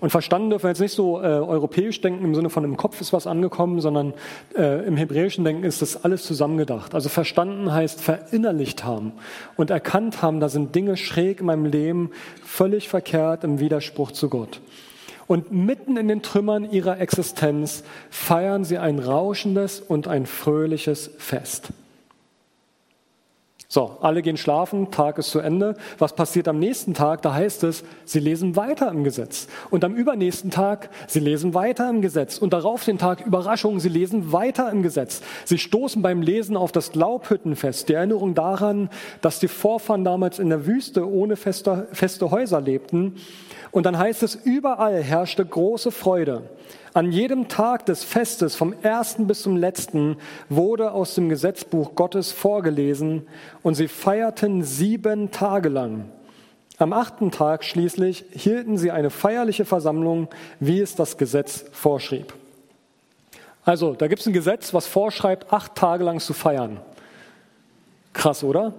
Und 0.00 0.10
verstanden 0.10 0.50
dürfen 0.50 0.64
wir 0.64 0.70
jetzt 0.70 0.80
nicht 0.80 0.94
so 0.94 1.20
äh, 1.20 1.26
europäisch 1.26 2.00
denken 2.00 2.24
im 2.24 2.34
Sinne 2.34 2.48
von 2.48 2.64
im 2.64 2.76
Kopf 2.76 3.00
ist 3.00 3.12
was 3.12 3.26
angekommen, 3.26 3.80
sondern 3.80 4.14
äh, 4.56 4.86
im 4.86 4.96
hebräischen 4.96 5.44
Denken 5.44 5.64
ist 5.64 5.82
das 5.82 6.04
alles 6.04 6.24
zusammengedacht. 6.24 6.94
Also 6.94 7.08
verstanden 7.08 7.72
heißt 7.72 8.00
verinnerlicht 8.00 8.84
haben 8.84 9.12
und 9.56 9.70
erkannt 9.70 10.22
haben, 10.22 10.40
da 10.40 10.48
sind 10.48 10.74
Dinge 10.74 10.96
schräg 10.96 11.40
in 11.40 11.46
meinem 11.46 11.66
Leben 11.66 12.10
völlig 12.42 12.88
verkehrt 12.88 13.44
im 13.44 13.60
Widerspruch 13.60 14.12
zu 14.12 14.30
Gott. 14.30 14.60
Und 15.26 15.52
mitten 15.52 15.96
in 15.96 16.08
den 16.08 16.22
Trümmern 16.22 16.68
ihrer 16.68 16.98
Existenz 16.98 17.84
feiern 18.08 18.64
sie 18.64 18.78
ein 18.78 18.98
rauschendes 18.98 19.80
und 19.80 20.08
ein 20.08 20.26
fröhliches 20.26 21.10
Fest. 21.18 21.68
So, 23.72 23.98
alle 24.00 24.20
gehen 24.20 24.36
schlafen, 24.36 24.90
Tag 24.90 25.16
ist 25.18 25.30
zu 25.30 25.38
Ende. 25.38 25.76
Was 25.98 26.16
passiert 26.16 26.48
am 26.48 26.58
nächsten 26.58 26.92
Tag? 26.92 27.22
Da 27.22 27.34
heißt 27.34 27.62
es, 27.62 27.84
sie 28.04 28.18
lesen 28.18 28.56
weiter 28.56 28.90
im 28.90 29.04
Gesetz. 29.04 29.46
Und 29.70 29.84
am 29.84 29.94
übernächsten 29.94 30.50
Tag, 30.50 30.90
sie 31.06 31.20
lesen 31.20 31.54
weiter 31.54 31.88
im 31.88 32.02
Gesetz. 32.02 32.38
Und 32.38 32.52
darauf 32.52 32.84
den 32.84 32.98
Tag, 32.98 33.24
Überraschung, 33.24 33.78
sie 33.78 33.88
lesen 33.88 34.32
weiter 34.32 34.72
im 34.72 34.82
Gesetz. 34.82 35.22
Sie 35.44 35.56
stoßen 35.56 36.02
beim 36.02 36.20
Lesen 36.20 36.56
auf 36.56 36.72
das 36.72 36.96
Laubhüttenfest, 36.96 37.88
die 37.88 37.94
Erinnerung 37.94 38.34
daran, 38.34 38.90
dass 39.20 39.38
die 39.38 39.46
Vorfahren 39.46 40.02
damals 40.02 40.40
in 40.40 40.48
der 40.48 40.66
Wüste 40.66 41.08
ohne 41.08 41.36
feste, 41.36 41.86
feste 41.92 42.32
Häuser 42.32 42.60
lebten. 42.60 43.18
Und 43.70 43.86
dann 43.86 43.96
heißt 43.96 44.24
es, 44.24 44.34
überall 44.34 45.00
herrschte 45.00 45.46
große 45.46 45.92
Freude. 45.92 46.42
An 46.92 47.12
jedem 47.12 47.46
Tag 47.46 47.86
des 47.86 48.02
Festes, 48.02 48.56
vom 48.56 48.74
ersten 48.82 49.28
bis 49.28 49.42
zum 49.42 49.56
letzten, 49.56 50.16
wurde 50.48 50.90
aus 50.90 51.14
dem 51.14 51.28
Gesetzbuch 51.28 51.94
Gottes 51.94 52.32
vorgelesen 52.32 53.26
und 53.62 53.74
sie 53.74 53.86
feierten 53.86 54.64
sieben 54.64 55.30
Tage 55.30 55.68
lang. 55.68 56.10
Am 56.78 56.92
achten 56.92 57.30
Tag 57.30 57.62
schließlich 57.62 58.24
hielten 58.32 58.76
sie 58.76 58.90
eine 58.90 59.10
feierliche 59.10 59.64
Versammlung, 59.64 60.28
wie 60.58 60.80
es 60.80 60.96
das 60.96 61.16
Gesetz 61.16 61.64
vorschrieb. 61.70 62.34
Also, 63.64 63.94
da 63.94 64.08
gibt 64.08 64.22
es 64.22 64.26
ein 64.26 64.32
Gesetz, 64.32 64.74
was 64.74 64.86
vorschreibt, 64.86 65.52
acht 65.52 65.74
Tage 65.74 66.02
lang 66.02 66.18
zu 66.18 66.32
feiern. 66.32 66.80
Krass, 68.14 68.42
oder? 68.42 68.72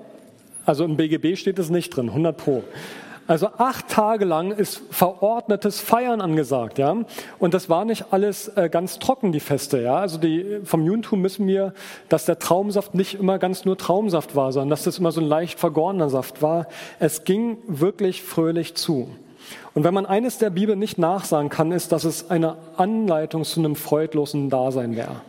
Also 0.66 0.84
im 0.84 0.98
BGB 0.98 1.38
steht 1.38 1.60
es 1.60 1.70
nicht 1.70 1.96
drin, 1.96 2.10
100 2.10 2.36
Pro. 2.36 2.64
Also 3.32 3.48
acht 3.48 3.88
Tage 3.88 4.26
lang 4.26 4.52
ist 4.52 4.82
verordnetes 4.92 5.80
Feiern 5.80 6.20
angesagt, 6.20 6.78
ja. 6.78 6.98
Und 7.40 7.54
das 7.54 7.70
war 7.70 7.86
nicht 7.86 8.08
alles 8.12 8.50
äh, 8.58 8.68
ganz 8.70 9.00
trocken, 9.00 9.32
die 9.32 9.40
Feste, 9.40 9.82
ja. 9.82 9.96
Also 9.96 10.18
die, 10.18 10.60
vom 10.66 10.84
Judentum 10.84 11.22
müssen 11.22 11.48
wir, 11.48 11.74
dass 12.10 12.26
der 12.26 12.40
Traumsaft 12.40 12.94
nicht 12.94 13.18
immer 13.18 13.40
ganz 13.40 13.64
nur 13.64 13.78
Traumsaft 13.78 14.36
war, 14.36 14.52
sondern 14.52 14.70
dass 14.72 14.84
das 14.84 15.00
immer 15.00 15.14
so 15.14 15.22
ein 15.22 15.28
leicht 15.28 15.60
vergorener 15.60 16.10
Saft 16.10 16.42
war. 16.42 16.68
Es 17.00 17.24
ging 17.24 17.60
wirklich 17.68 18.22
fröhlich 18.22 18.76
zu. 18.76 19.08
Und 19.74 19.86
wenn 19.86 19.94
man 19.94 20.06
eines 20.06 20.38
der 20.38 20.50
Bibel 20.50 20.76
nicht 20.76 20.98
nachsagen 20.98 21.48
kann, 21.48 21.72
ist, 21.72 21.94
dass 21.94 22.04
es 22.04 22.30
eine 22.30 22.58
Anleitung 22.76 23.46
zu 23.46 23.62
einem 23.62 23.78
freudlosen 23.78 24.50
Dasein 24.50 24.98
wäre. 24.98 25.22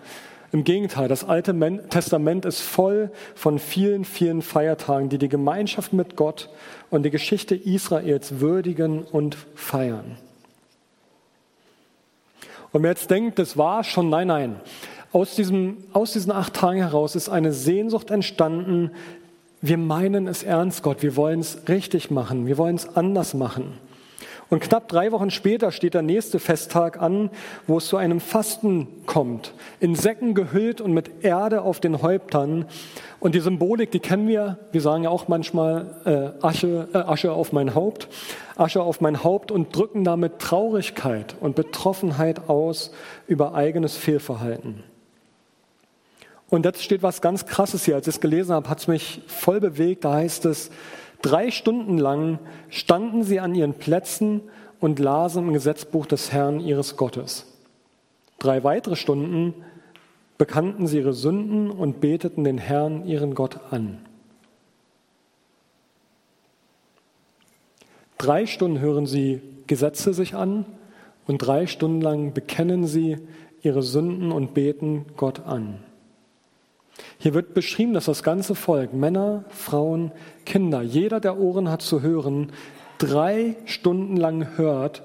Im 0.53 0.65
Gegenteil, 0.65 1.09
das 1.09 1.25
Alte 1.25 1.55
Testament 1.89 2.45
ist 2.45 2.61
voll 2.61 3.11
von 3.35 3.59
vielen, 3.59 4.05
vielen 4.05 4.43
Feiertagen, 4.43 5.09
die 5.09 5.17
die 5.17 5.31
Gemeinschaft 5.31 5.95
mit 5.95 6.15
Gott 6.15 6.51
und 6.91 7.05
die 7.05 7.11
Geschichte 7.11 7.55
Israels 7.55 8.41
würdigen 8.41 9.03
und 9.03 9.35
feiern. 9.55 10.19
Und 12.71 12.83
wer 12.83 12.91
jetzt 12.91 13.11
denkt, 13.11 13.39
das 13.39 13.57
war 13.57 13.83
schon, 13.83 14.11
nein, 14.11 14.29
nein. 14.29 14.61
Aus, 15.11 15.37
diesem, 15.37 15.79
aus 15.95 16.13
diesen 16.13 16.33
acht 16.33 16.55
Tagen 16.55 16.79
heraus 16.79 17.17
ist 17.17 17.31
eine 17.31 17.53
Sehnsucht 17.53 18.11
entstanden. 18.11 18.91
Wir 19.63 19.79
meinen 19.79 20.27
es 20.27 20.43
ernst, 20.43 20.83
Gott. 20.83 21.03
Wir 21.03 21.17
wollen 21.17 21.41
es 21.41 21.69
richtig 21.69 22.11
machen. 22.11 22.47
Wir 22.47 22.59
wollen 22.59 22.77
es 22.77 22.95
anders 22.95 23.33
machen. 23.33 23.79
Und 24.51 24.61
knapp 24.61 24.89
drei 24.89 25.13
Wochen 25.13 25.31
später 25.31 25.73
steht 25.73 25.95
der 25.95 26.03
nächste 26.03 26.39
Festtag 26.39 27.01
an, 27.01 27.31
wo 27.67 27.79
es 27.79 27.87
zu 27.87 27.97
einem 27.97 28.21
Fasten 28.21 28.87
kommt. 29.07 29.55
In 29.81 29.95
Säcken 29.95 30.35
gehüllt 30.35 30.81
und 30.81 30.93
mit 30.93 31.25
Erde 31.25 31.63
auf 31.63 31.81
den 31.81 32.03
Häuptern. 32.03 32.67
Und 33.19 33.35
die 33.35 33.41
Symbolik, 33.41 33.91
die 33.93 34.01
kennen 34.01 34.29
wir. 34.29 34.59
Wir 34.73 34.81
sagen 34.81 35.05
ja 35.05 35.11
auch 35.11 35.29
manchmal 35.29 36.35
äh, 36.41 36.45
Asche, 36.45 36.89
äh, 36.93 36.99
Asche 36.99 37.33
auf 37.33 37.53
mein 37.53 37.75
Haupt. 37.75 38.09
Asche 38.57 38.83
auf 38.83 39.01
mein 39.01 39.25
Haupt 39.25 39.51
und 39.51 39.75
drücken 39.75 40.05
damit 40.05 40.39
Traurigkeit 40.39 41.35
und 41.41 41.57
Betroffenheit 41.57 42.49
aus 42.51 42.93
über 43.27 43.55
eigenes 43.55 43.97
Fehlverhalten. 43.97 44.85
Und 46.53 46.67
jetzt 46.67 46.83
steht 46.83 47.03
was 47.03 47.23
ganz 47.23 47.47
Krasses 47.47 47.87
hier. 47.87 47.95
Als 47.95 48.07
ich 48.07 48.17
es 48.17 48.21
gelesen 48.21 48.55
habe, 48.55 48.69
hat 48.69 48.81
es 48.81 48.87
mich 48.87 49.23
voll 49.27 49.59
bewegt. 49.59 50.05
Da 50.05 50.13
heißt 50.13 50.45
es, 50.45 50.71
Drei 51.23 51.51
Stunden 51.51 51.99
lang 51.99 52.41
standen 52.69 53.23
sie 53.23 53.41
an 53.41 53.55
ihren 53.55 53.75
Plätzen 53.75 54.43
und 54.81 54.99
lasen 54.99 55.47
im 55.47 55.53
Gesetzbuch 55.53 56.07
des 56.07 56.33
Herrn 56.33 56.61
ihres 56.61 56.97
Gottes. 56.97 57.47
Drei 58.41 58.65
weitere 58.65 58.97
Stunden 58.97 59.55
bekannten 60.37 60.89
sie 60.89 60.99
ihre 60.99 61.13
Sünden 61.13 61.71
und 61.71 62.01
beteten 62.01 62.43
den 62.43 62.59
Herrn, 62.59 63.07
ihren 63.07 63.37
Gott, 63.37 63.61
an. 63.71 64.01
Drei 68.19 68.47
Stunden 68.47 68.81
hören 68.81 69.07
sie 69.07 69.41
Gesetze 69.69 70.13
sich 70.13 70.35
an 70.35 70.65
und 71.27 71.39
drei 71.39 71.67
Stunden 71.67 72.01
lang 72.01 72.33
bekennen 72.35 72.87
sie 72.87 73.19
ihre 73.63 73.83
Sünden 73.83 74.33
und 74.33 74.55
beten 74.55 75.07
Gott 75.17 75.41
an. 75.47 75.79
Hier 77.23 77.35
wird 77.35 77.55
beschrieben, 77.55 77.95
dass 77.95 78.07
das 78.07 78.25
ganze 78.25 78.57
Volk, 78.57 78.93
Männer, 78.95 79.45
Frauen, 79.49 80.11
Kinder, 80.45 80.83
jeder, 80.83 81.21
der 81.21 81.39
Ohren 81.39 81.71
hat 81.71 81.81
zu 81.81 82.03
hören, 82.03 82.51
drei 82.99 83.55
Stunden 83.65 84.17
lang 84.17 84.57
hört, 84.57 85.05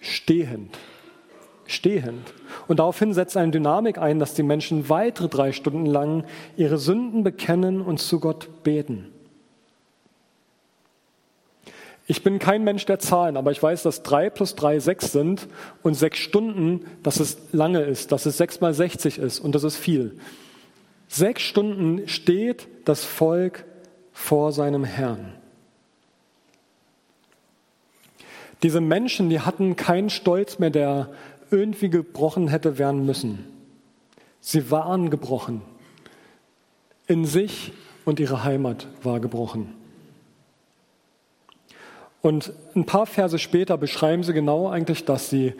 stehend. 0.00 0.78
Stehend. 1.66 2.32
Und 2.68 2.78
daraufhin 2.78 3.12
setzt 3.12 3.36
eine 3.36 3.52
Dynamik 3.52 3.98
ein, 3.98 4.18
dass 4.18 4.32
die 4.32 4.44
Menschen 4.44 4.88
weitere 4.88 5.28
drei 5.28 5.52
Stunden 5.52 5.84
lang 5.84 6.24
ihre 6.56 6.78
Sünden 6.78 7.22
bekennen 7.22 7.82
und 7.82 7.98
zu 7.98 8.18
Gott 8.18 8.48
beten. 8.62 9.12
Ich 12.06 12.22
bin 12.22 12.38
kein 12.38 12.64
Mensch 12.64 12.86
der 12.86 12.98
Zahlen, 12.98 13.36
aber 13.36 13.50
ich 13.50 13.62
weiß, 13.62 13.82
dass 13.82 14.02
drei 14.02 14.30
plus 14.30 14.54
drei 14.54 14.78
sechs 14.78 15.12
sind 15.12 15.46
und 15.82 15.92
sechs 15.92 16.18
Stunden, 16.18 16.86
dass 17.02 17.20
es 17.20 17.36
lange 17.52 17.82
ist, 17.82 18.10
dass 18.10 18.24
es 18.24 18.38
sechs 18.38 18.62
mal 18.62 18.72
sechzig 18.72 19.18
ist 19.18 19.38
und 19.38 19.54
das 19.54 19.64
ist 19.64 19.76
viel. 19.76 20.18
Sechs 21.08 21.42
Stunden 21.42 22.06
steht 22.06 22.68
das 22.84 23.04
Volk 23.04 23.64
vor 24.12 24.52
seinem 24.52 24.84
Herrn. 24.84 25.32
Diese 28.62 28.80
Menschen, 28.80 29.30
die 29.30 29.40
hatten 29.40 29.76
keinen 29.76 30.10
Stolz 30.10 30.58
mehr, 30.58 30.70
der 30.70 31.10
irgendwie 31.50 31.88
gebrochen 31.88 32.48
hätte 32.48 32.78
werden 32.78 33.06
müssen. 33.06 33.46
Sie 34.40 34.70
waren 34.70 35.10
gebrochen. 35.10 35.62
In 37.06 37.24
sich 37.24 37.72
und 38.04 38.20
ihre 38.20 38.44
Heimat 38.44 38.86
war 39.02 39.20
gebrochen. 39.20 39.74
Und 42.20 42.52
ein 42.74 42.84
paar 42.84 43.06
Verse 43.06 43.38
später 43.38 43.78
beschreiben 43.78 44.24
sie 44.24 44.32
genau 44.32 44.68
eigentlich 44.68 45.04
das. 45.04 45.30
Sie 45.30 45.54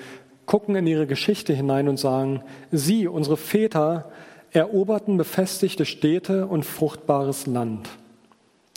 gucken 0.44 0.74
in 0.74 0.86
ihre 0.86 1.06
Geschichte 1.06 1.52
hinein 1.52 1.88
und 1.88 1.98
sagen, 1.98 2.42
sie, 2.72 3.06
unsere 3.06 3.36
Väter, 3.36 4.10
eroberten 4.52 5.16
befestigte 5.16 5.84
Städte 5.84 6.46
und 6.46 6.64
fruchtbares 6.64 7.46
Land. 7.46 7.88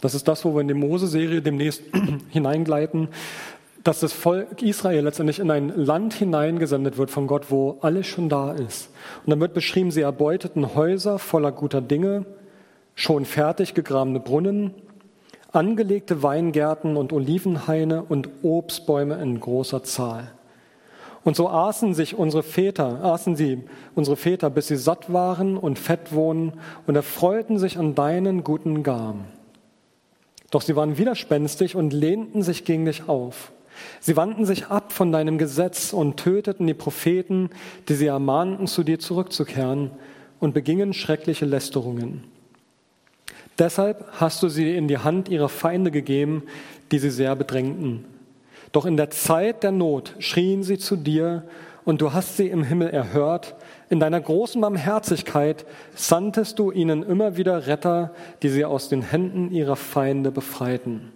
Das 0.02 0.16
ist 0.16 0.28
das, 0.28 0.44
wo 0.44 0.54
wir 0.54 0.62
in 0.62 0.68
die 0.68 0.74
Mose-Serie 0.74 1.42
demnächst 1.42 1.84
hineingleiten. 2.30 3.10
dass 3.84 4.02
das 4.02 4.14
Volk 4.14 4.62
Israel 4.62 5.04
letztendlich 5.04 5.40
in 5.40 5.50
ein 5.50 5.70
Land 5.76 6.14
hineingesendet 6.14 6.98
wird 6.98 7.10
von 7.10 7.26
Gott, 7.26 7.50
wo 7.50 7.80
alles 7.82 8.06
schon 8.06 8.30
da 8.30 8.52
ist. 8.52 8.90
Und 9.26 9.32
dann 9.32 9.40
wird 9.40 9.56
beschrieben, 9.56 9.90
sie 9.90 10.02
erbeuteten 10.02 10.76
Häuser 10.76 11.18
voller 11.18 11.52
guter 11.52 11.82
Dinge, 11.82 12.26
schon 12.94 13.26
fertig 13.26 13.74
gegrabene 13.74 14.20
Brunnen, 14.20 14.76
angelegte 15.52 16.22
Weingärten 16.22 16.96
und 16.96 17.12
Olivenhaine 17.12 18.04
und 18.04 18.30
Obstbäume 18.44 19.16
in 19.16 19.40
großer 19.40 19.84
Zahl. 19.84 20.32
Und 21.24 21.36
so 21.36 21.50
aßen 21.50 21.94
sich 21.94 22.16
unsere 22.16 22.42
Väter, 22.42 23.04
aßen 23.04 23.36
sie 23.36 23.64
unsere 23.94 24.18
Väter, 24.18 24.50
bis 24.50 24.68
sie 24.68 24.76
satt 24.76 25.14
waren 25.14 25.58
und 25.58 25.78
fett 25.78 26.14
wohnen 26.14 26.54
und 26.88 26.96
erfreuten 26.96 27.60
sich 27.60 27.78
an 27.78 27.94
deinen 27.94 28.44
guten 28.44 28.82
Gaben. 28.82 29.26
Doch 30.50 30.62
sie 30.62 30.76
waren 30.76 30.98
widerspenstig 30.98 31.76
und 31.76 31.94
lehnten 31.94 32.42
sich 32.42 32.66
gegen 32.66 32.86
dich 32.86 33.08
auf. 33.08 33.52
Sie 34.00 34.18
wandten 34.18 34.46
sich 34.46 34.68
ab 34.68 34.92
von 34.92 35.12
deinem 35.12 35.38
Gesetz 35.38 35.94
und 35.94 36.18
töteten 36.18 36.68
die 36.68 36.74
Propheten, 36.74 37.50
die 37.88 37.94
sie 37.94 38.08
ermahnten, 38.08 38.68
zu 38.68 38.84
dir 38.84 39.00
zurückzukehren 39.00 39.92
und 40.40 40.54
begingen 40.54 40.94
schreckliche 40.94 41.46
Lästerungen. 41.46 42.26
Deshalb 43.60 44.06
hast 44.14 44.42
du 44.44 44.50
sie 44.50 44.76
in 44.76 44.88
die 44.88 44.98
Hand 44.98 45.30
ihrer 45.30 45.50
Feinde 45.50 45.92
gegeben, 45.92 46.44
die 46.92 47.00
sie 47.00 47.12
sehr 47.12 47.36
bedrängten. 47.36 48.06
Doch 48.72 48.86
in 48.86 48.98
der 48.98 49.10
Zeit 49.10 49.64
der 49.64 49.72
Not 49.72 50.16
schrien 50.20 50.64
sie 50.64 50.78
zu 50.78 50.96
dir 50.96 51.44
und 51.84 52.02
du 52.02 52.14
hast 52.14 52.38
sie 52.38 52.48
im 52.48 52.64
Himmel 52.64 52.90
erhört. 52.90 53.56
In 53.90 54.00
deiner 54.00 54.22
großen 54.22 54.62
Barmherzigkeit 54.62 55.66
sandtest 55.96 56.60
du 56.60 56.72
ihnen 56.72 57.04
immer 57.04 57.38
wieder 57.38 57.68
Retter, 57.68 58.14
die 58.44 58.50
sie 58.50 58.66
aus 58.66 58.88
den 58.88 59.02
Händen 59.02 59.52
ihrer 59.52 59.76
Feinde 59.76 60.32
befreiten. 60.32 61.12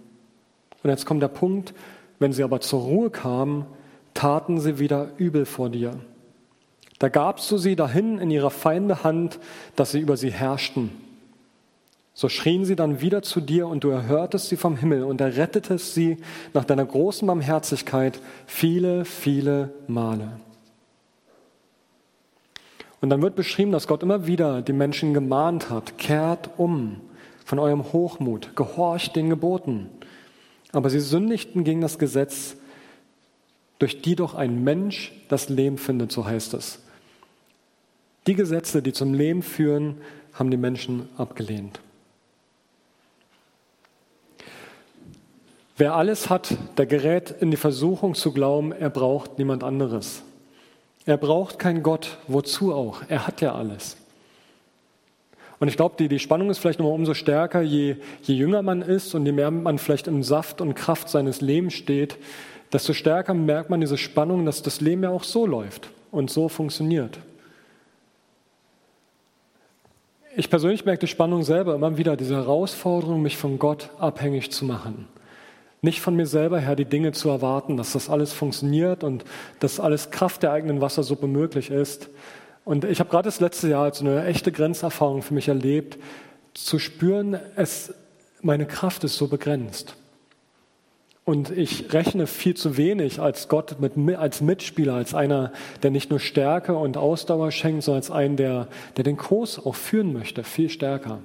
Und 0.82 0.90
jetzt 0.90 1.06
kommt 1.06 1.22
der 1.22 1.28
Punkt, 1.28 1.72
wenn 2.18 2.32
sie 2.32 2.42
aber 2.42 2.60
zur 2.60 2.80
Ruhe 2.80 3.10
kamen, 3.10 3.66
taten 4.14 4.60
sie 4.60 4.78
wieder 4.78 5.10
übel 5.16 5.46
vor 5.46 5.70
dir. 5.70 5.92
Da 6.98 7.08
gabst 7.08 7.50
du 7.50 7.58
sie 7.58 7.76
dahin 7.76 8.18
in 8.18 8.30
ihrer 8.30 8.50
Feinde 8.50 9.04
Hand, 9.04 9.38
dass 9.76 9.92
sie 9.92 10.00
über 10.00 10.16
sie 10.16 10.30
herrschten. 10.30 10.90
So 12.18 12.30
schrien 12.30 12.64
sie 12.64 12.76
dann 12.76 13.02
wieder 13.02 13.20
zu 13.20 13.42
dir 13.42 13.68
und 13.68 13.84
du 13.84 13.90
erhörtest 13.90 14.48
sie 14.48 14.56
vom 14.56 14.74
Himmel 14.74 15.04
und 15.04 15.20
errettetest 15.20 15.92
sie 15.92 16.16
nach 16.54 16.64
deiner 16.64 16.86
großen 16.86 17.28
Barmherzigkeit 17.28 18.18
viele, 18.46 19.04
viele 19.04 19.74
Male. 19.86 20.40
Und 23.02 23.10
dann 23.10 23.20
wird 23.20 23.36
beschrieben, 23.36 23.70
dass 23.70 23.86
Gott 23.86 24.02
immer 24.02 24.26
wieder 24.26 24.62
die 24.62 24.72
Menschen 24.72 25.12
gemahnt 25.12 25.68
hat, 25.68 25.98
kehrt 25.98 26.48
um 26.56 27.02
von 27.44 27.58
eurem 27.58 27.92
Hochmut, 27.92 28.56
gehorcht 28.56 29.14
den 29.14 29.28
Geboten. 29.28 29.90
Aber 30.72 30.88
sie 30.88 31.00
sündigten 31.00 31.64
gegen 31.64 31.82
das 31.82 31.98
Gesetz, 31.98 32.56
durch 33.78 34.00
die 34.00 34.16
doch 34.16 34.34
ein 34.34 34.64
Mensch 34.64 35.12
das 35.28 35.50
Leben 35.50 35.76
findet, 35.76 36.12
so 36.12 36.24
heißt 36.24 36.54
es. 36.54 36.80
Die 38.26 38.34
Gesetze, 38.34 38.80
die 38.80 38.94
zum 38.94 39.12
Leben 39.12 39.42
führen, 39.42 39.96
haben 40.32 40.50
die 40.50 40.56
Menschen 40.56 41.10
abgelehnt. 41.18 41.78
Wer 45.78 45.94
alles 45.94 46.30
hat, 46.30 46.56
der 46.78 46.86
gerät 46.86 47.30
in 47.30 47.50
die 47.50 47.58
Versuchung 47.58 48.14
zu 48.14 48.32
glauben, 48.32 48.72
er 48.72 48.88
braucht 48.88 49.36
niemand 49.36 49.62
anderes. 49.62 50.22
Er 51.04 51.18
braucht 51.18 51.58
keinen 51.58 51.82
Gott. 51.82 52.16
Wozu 52.28 52.74
auch? 52.74 53.02
Er 53.08 53.26
hat 53.26 53.42
ja 53.42 53.54
alles. 53.54 53.98
Und 55.58 55.68
ich 55.68 55.76
glaube, 55.76 55.94
die, 55.98 56.08
die 56.08 56.18
Spannung 56.18 56.48
ist 56.48 56.58
vielleicht 56.58 56.80
noch 56.80 56.90
umso 56.90 57.12
stärker, 57.12 57.60
je, 57.60 57.96
je 58.22 58.34
jünger 58.34 58.62
man 58.62 58.80
ist 58.80 59.14
und 59.14 59.26
je 59.26 59.32
mehr 59.32 59.50
man 59.50 59.78
vielleicht 59.78 60.06
im 60.06 60.22
Saft 60.22 60.60
und 60.62 60.74
Kraft 60.74 61.10
seines 61.10 61.42
Lebens 61.42 61.74
steht, 61.74 62.16
desto 62.72 62.94
stärker 62.94 63.34
merkt 63.34 63.68
man 63.68 63.80
diese 63.80 63.98
Spannung, 63.98 64.46
dass 64.46 64.62
das 64.62 64.80
Leben 64.80 65.02
ja 65.02 65.10
auch 65.10 65.24
so 65.24 65.46
läuft 65.46 65.90
und 66.10 66.30
so 66.30 66.48
funktioniert. 66.48 67.18
Ich 70.36 70.50
persönlich 70.50 70.84
merke 70.84 71.00
die 71.00 71.06
Spannung 71.06 71.42
selber 71.42 71.74
immer 71.74 71.96
wieder, 71.96 72.16
diese 72.16 72.34
Herausforderung, 72.34 73.22
mich 73.22 73.36
von 73.36 73.58
Gott 73.58 73.90
abhängig 73.98 74.50
zu 74.50 74.64
machen 74.64 75.06
nicht 75.86 76.00
von 76.00 76.14
mir 76.14 76.26
selber 76.26 76.60
her 76.60 76.76
die 76.76 76.84
Dinge 76.84 77.12
zu 77.12 77.30
erwarten, 77.30 77.78
dass 77.78 77.92
das 77.92 78.10
alles 78.10 78.34
funktioniert 78.34 79.02
und 79.02 79.24
dass 79.60 79.80
alles 79.80 80.10
Kraft 80.10 80.42
der 80.42 80.52
eigenen 80.52 80.82
Wassersuppe 80.82 81.26
möglich 81.26 81.70
ist. 81.70 82.10
Und 82.66 82.84
ich 82.84 83.00
habe 83.00 83.08
gerade 83.08 83.28
das 83.28 83.40
letzte 83.40 83.68
Jahr 83.68 83.84
als 83.84 84.00
eine 84.00 84.26
echte 84.26 84.52
Grenzerfahrung 84.52 85.22
für 85.22 85.32
mich 85.32 85.48
erlebt, 85.48 85.96
zu 86.52 86.78
spüren, 86.78 87.38
es, 87.54 87.94
meine 88.42 88.66
Kraft 88.66 89.04
ist 89.04 89.16
so 89.16 89.28
begrenzt. 89.28 89.96
Und 91.24 91.50
ich 91.50 91.92
rechne 91.92 92.26
viel 92.26 92.56
zu 92.56 92.76
wenig 92.76 93.20
als 93.20 93.48
Gott 93.48 93.76
mit, 93.80 93.96
als 94.16 94.40
Mitspieler, 94.40 94.94
als 94.94 95.14
einer, 95.14 95.52
der 95.82 95.90
nicht 95.90 96.10
nur 96.10 96.20
Stärke 96.20 96.76
und 96.76 96.96
Ausdauer 96.96 97.50
schenkt, 97.52 97.84
sondern 97.84 98.00
als 98.00 98.10
einen, 98.10 98.36
der, 98.36 98.68
der 98.96 99.04
den 99.04 99.16
Kurs 99.16 99.64
auch 99.64 99.74
führen 99.74 100.12
möchte, 100.12 100.44
viel 100.44 100.68
stärker. 100.68 101.20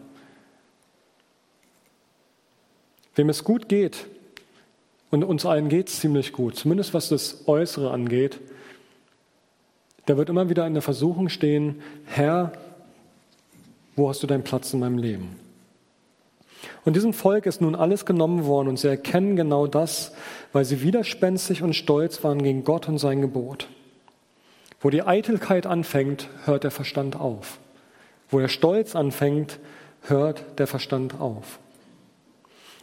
Wem 3.16 3.30
es 3.30 3.44
gut 3.44 3.68
geht, 3.68 4.08
und 5.12 5.24
uns 5.24 5.46
allen 5.46 5.70
geht 5.70 5.90
es 5.90 6.00
ziemlich 6.00 6.32
gut, 6.32 6.56
zumindest 6.56 6.94
was 6.94 7.10
das 7.10 7.48
Äußere 7.48 7.92
angeht. 7.92 8.40
Der 10.08 10.18
wird 10.18 10.30
immer 10.30 10.50
wieder 10.50 10.66
in 10.66 10.74
der 10.74 10.82
Versuchung 10.82 11.30
stehen, 11.30 11.82
Herr, 12.06 12.54
wo 13.96 14.10
hast 14.10 14.24
du 14.24 14.28
deinen 14.28 14.44
Platz 14.44 14.74
in 14.74 14.80
meinem 14.80 14.98
Leben? 14.98 15.36
Und 16.86 16.96
diesem 16.96 17.14
Volk 17.14 17.46
ist 17.46 17.62
nun 17.62 17.76
alles 17.76 18.06
genommen 18.06 18.46
worden 18.46 18.70
und 18.70 18.80
sie 18.80 18.88
erkennen 18.88 19.36
genau 19.36 19.68
das, 19.68 20.14
weil 20.54 20.66
sie 20.66 20.82
widerspenstig 20.82 21.62
und 21.62 21.76
stolz 21.76 22.24
waren 22.24 22.42
gegen 22.42 22.64
Gott 22.64 22.88
und 22.88 22.98
sein 22.98 23.22
Gebot. 23.22 23.68
Wo 24.80 24.90
die 24.90 25.04
Eitelkeit 25.04 25.68
anfängt, 25.68 26.30
hört 26.46 26.64
der 26.64 26.72
Verstand 26.72 27.16
auf. 27.16 27.60
Wo 28.30 28.40
der 28.40 28.48
Stolz 28.48 28.96
anfängt, 28.96 29.60
hört 30.04 30.44
der 30.58 30.68
Verstand 30.68 31.20
auf. 31.20 31.60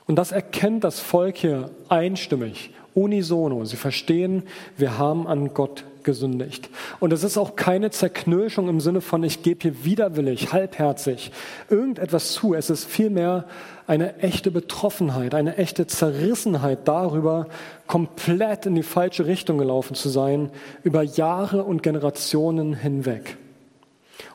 Und 0.08 0.16
das 0.16 0.32
erkennt 0.32 0.84
das 0.84 1.00
Volk 1.00 1.36
hier 1.36 1.70
einstimmig, 1.90 2.70
unisono. 2.94 3.64
Sie 3.66 3.76
verstehen, 3.76 4.42
wir 4.78 4.96
haben 4.96 5.26
an 5.26 5.52
Gott 5.52 5.84
gesündigt. 6.02 6.70
Und 6.98 7.12
es 7.12 7.22
ist 7.22 7.36
auch 7.36 7.54
keine 7.54 7.90
Zerknirschung 7.90 8.70
im 8.70 8.80
Sinne 8.80 9.02
von, 9.02 9.22
ich 9.22 9.42
gebe 9.42 9.60
hier 9.60 9.84
widerwillig, 9.84 10.50
halbherzig 10.50 11.30
irgendetwas 11.68 12.32
zu. 12.32 12.54
Es 12.54 12.70
ist 12.70 12.86
vielmehr 12.86 13.44
eine 13.86 14.18
echte 14.20 14.50
Betroffenheit, 14.50 15.34
eine 15.34 15.58
echte 15.58 15.86
Zerrissenheit 15.86 16.88
darüber, 16.88 17.46
komplett 17.86 18.64
in 18.64 18.74
die 18.74 18.82
falsche 18.82 19.26
Richtung 19.26 19.58
gelaufen 19.58 19.94
zu 19.94 20.08
sein, 20.08 20.48
über 20.82 21.02
Jahre 21.02 21.64
und 21.64 21.82
Generationen 21.82 22.72
hinweg. 22.72 23.36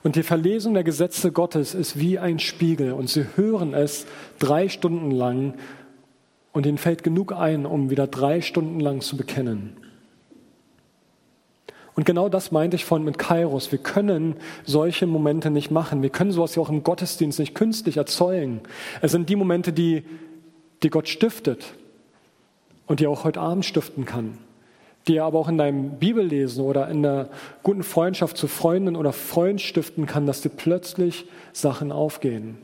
Und 0.02 0.16
die 0.16 0.24
Verlesung 0.24 0.74
der 0.74 0.84
Gesetze 0.84 1.32
Gottes 1.32 1.74
ist 1.74 2.00
wie 2.00 2.20
ein 2.20 2.40
Spiegel 2.40 2.94
und 2.94 3.10
sie 3.10 3.26
hören 3.36 3.74
es 3.74 4.06
drei 4.40 4.70
Stunden 4.70 5.12
lang 5.12 5.56
und 6.52 6.66
ihnen 6.66 6.78
fällt 6.78 7.04
genug 7.04 7.34
ein, 7.34 7.66
um 7.66 7.90
wieder 7.90 8.08
drei 8.08 8.42
Stunden 8.42 8.80
lang 8.80 9.02
zu 9.02 9.18
bekennen. 9.18 9.78
Und 11.96 12.06
genau 12.06 12.28
das 12.28 12.52
meinte 12.52 12.76
ich 12.76 12.86
von 12.86 13.04
mit 13.04 13.20
Kairos. 13.20 13.72
Wir 13.72 13.80
können 13.80 14.36
solche 14.66 15.06
Momente 15.06 15.52
nicht 15.52 15.70
machen. 15.70 16.02
Wir 16.02 16.10
können 16.10 16.32
sowas 16.32 16.56
ja 16.56 16.62
auch 16.62 16.70
im 16.70 16.84
Gottesdienst 16.84 17.38
nicht 17.38 17.54
künstlich 17.54 17.98
erzeugen. 17.98 18.62
Es 19.02 19.12
sind 19.12 19.30
die 19.30 19.36
Momente, 19.36 19.74
die, 19.74 20.04
die 20.82 20.90
Gott 20.90 21.08
stiftet 21.08 21.76
und 22.88 23.00
die 23.00 23.06
er 23.06 23.12
auch 23.12 23.24
heute 23.24 23.42
Abend 23.42 23.66
stiften 23.66 24.06
kann 24.06 24.38
die 25.08 25.18
er 25.18 25.26
aber 25.26 25.40
auch 25.40 25.50
in 25.50 25.58
deinem 25.58 25.92
Bibellesen 26.00 26.64
oder 26.64 26.88
in 26.88 27.04
der 27.04 27.30
guten 27.62 27.84
Freundschaft 27.84 28.38
zu 28.38 28.48
Freunden 28.48 28.96
oder 28.96 29.14
Freund 29.14 29.62
stiften 29.62 30.06
kann, 30.06 30.26
dass 30.26 30.42
dir 30.42 30.50
plötzlich 30.50 31.26
Sachen 31.52 31.92
aufgehen. 31.92 32.58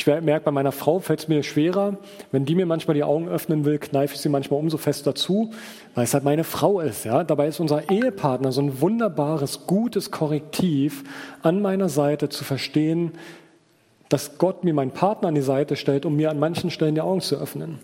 Ich 0.00 0.06
merke, 0.06 0.44
bei 0.44 0.50
meiner 0.50 0.72
Frau 0.72 1.00
fällt 1.00 1.18
es 1.18 1.28
mir 1.28 1.42
schwerer. 1.42 1.98
Wenn 2.32 2.46
die 2.46 2.54
mir 2.54 2.64
manchmal 2.64 2.94
die 2.94 3.04
Augen 3.04 3.28
öffnen 3.28 3.64
will, 3.64 3.78
kneife 3.78 4.14
ich 4.14 4.20
sie 4.20 4.30
manchmal 4.30 4.58
umso 4.60 4.78
fester 4.78 5.14
zu, 5.14 5.50
weil 5.94 6.04
es 6.04 6.14
halt 6.14 6.24
meine 6.24 6.44
Frau 6.44 6.80
ist. 6.80 7.04
Ja? 7.04 7.22
Dabei 7.22 7.48
ist 7.48 7.60
unser 7.60 7.90
Ehepartner 7.90 8.52
so 8.52 8.62
ein 8.62 8.80
wunderbares, 8.80 9.66
gutes 9.66 10.10
Korrektiv 10.10 11.04
an 11.42 11.60
meiner 11.60 11.90
Seite 11.90 12.30
zu 12.30 12.44
verstehen, 12.44 13.12
dass 14.08 14.38
Gott 14.38 14.64
mir 14.64 14.72
meinen 14.72 14.92
Partner 14.92 15.28
an 15.28 15.34
die 15.34 15.42
Seite 15.42 15.76
stellt, 15.76 16.06
um 16.06 16.16
mir 16.16 16.30
an 16.30 16.38
manchen 16.38 16.70
Stellen 16.70 16.94
die 16.94 17.02
Augen 17.02 17.20
zu 17.20 17.36
öffnen. 17.36 17.78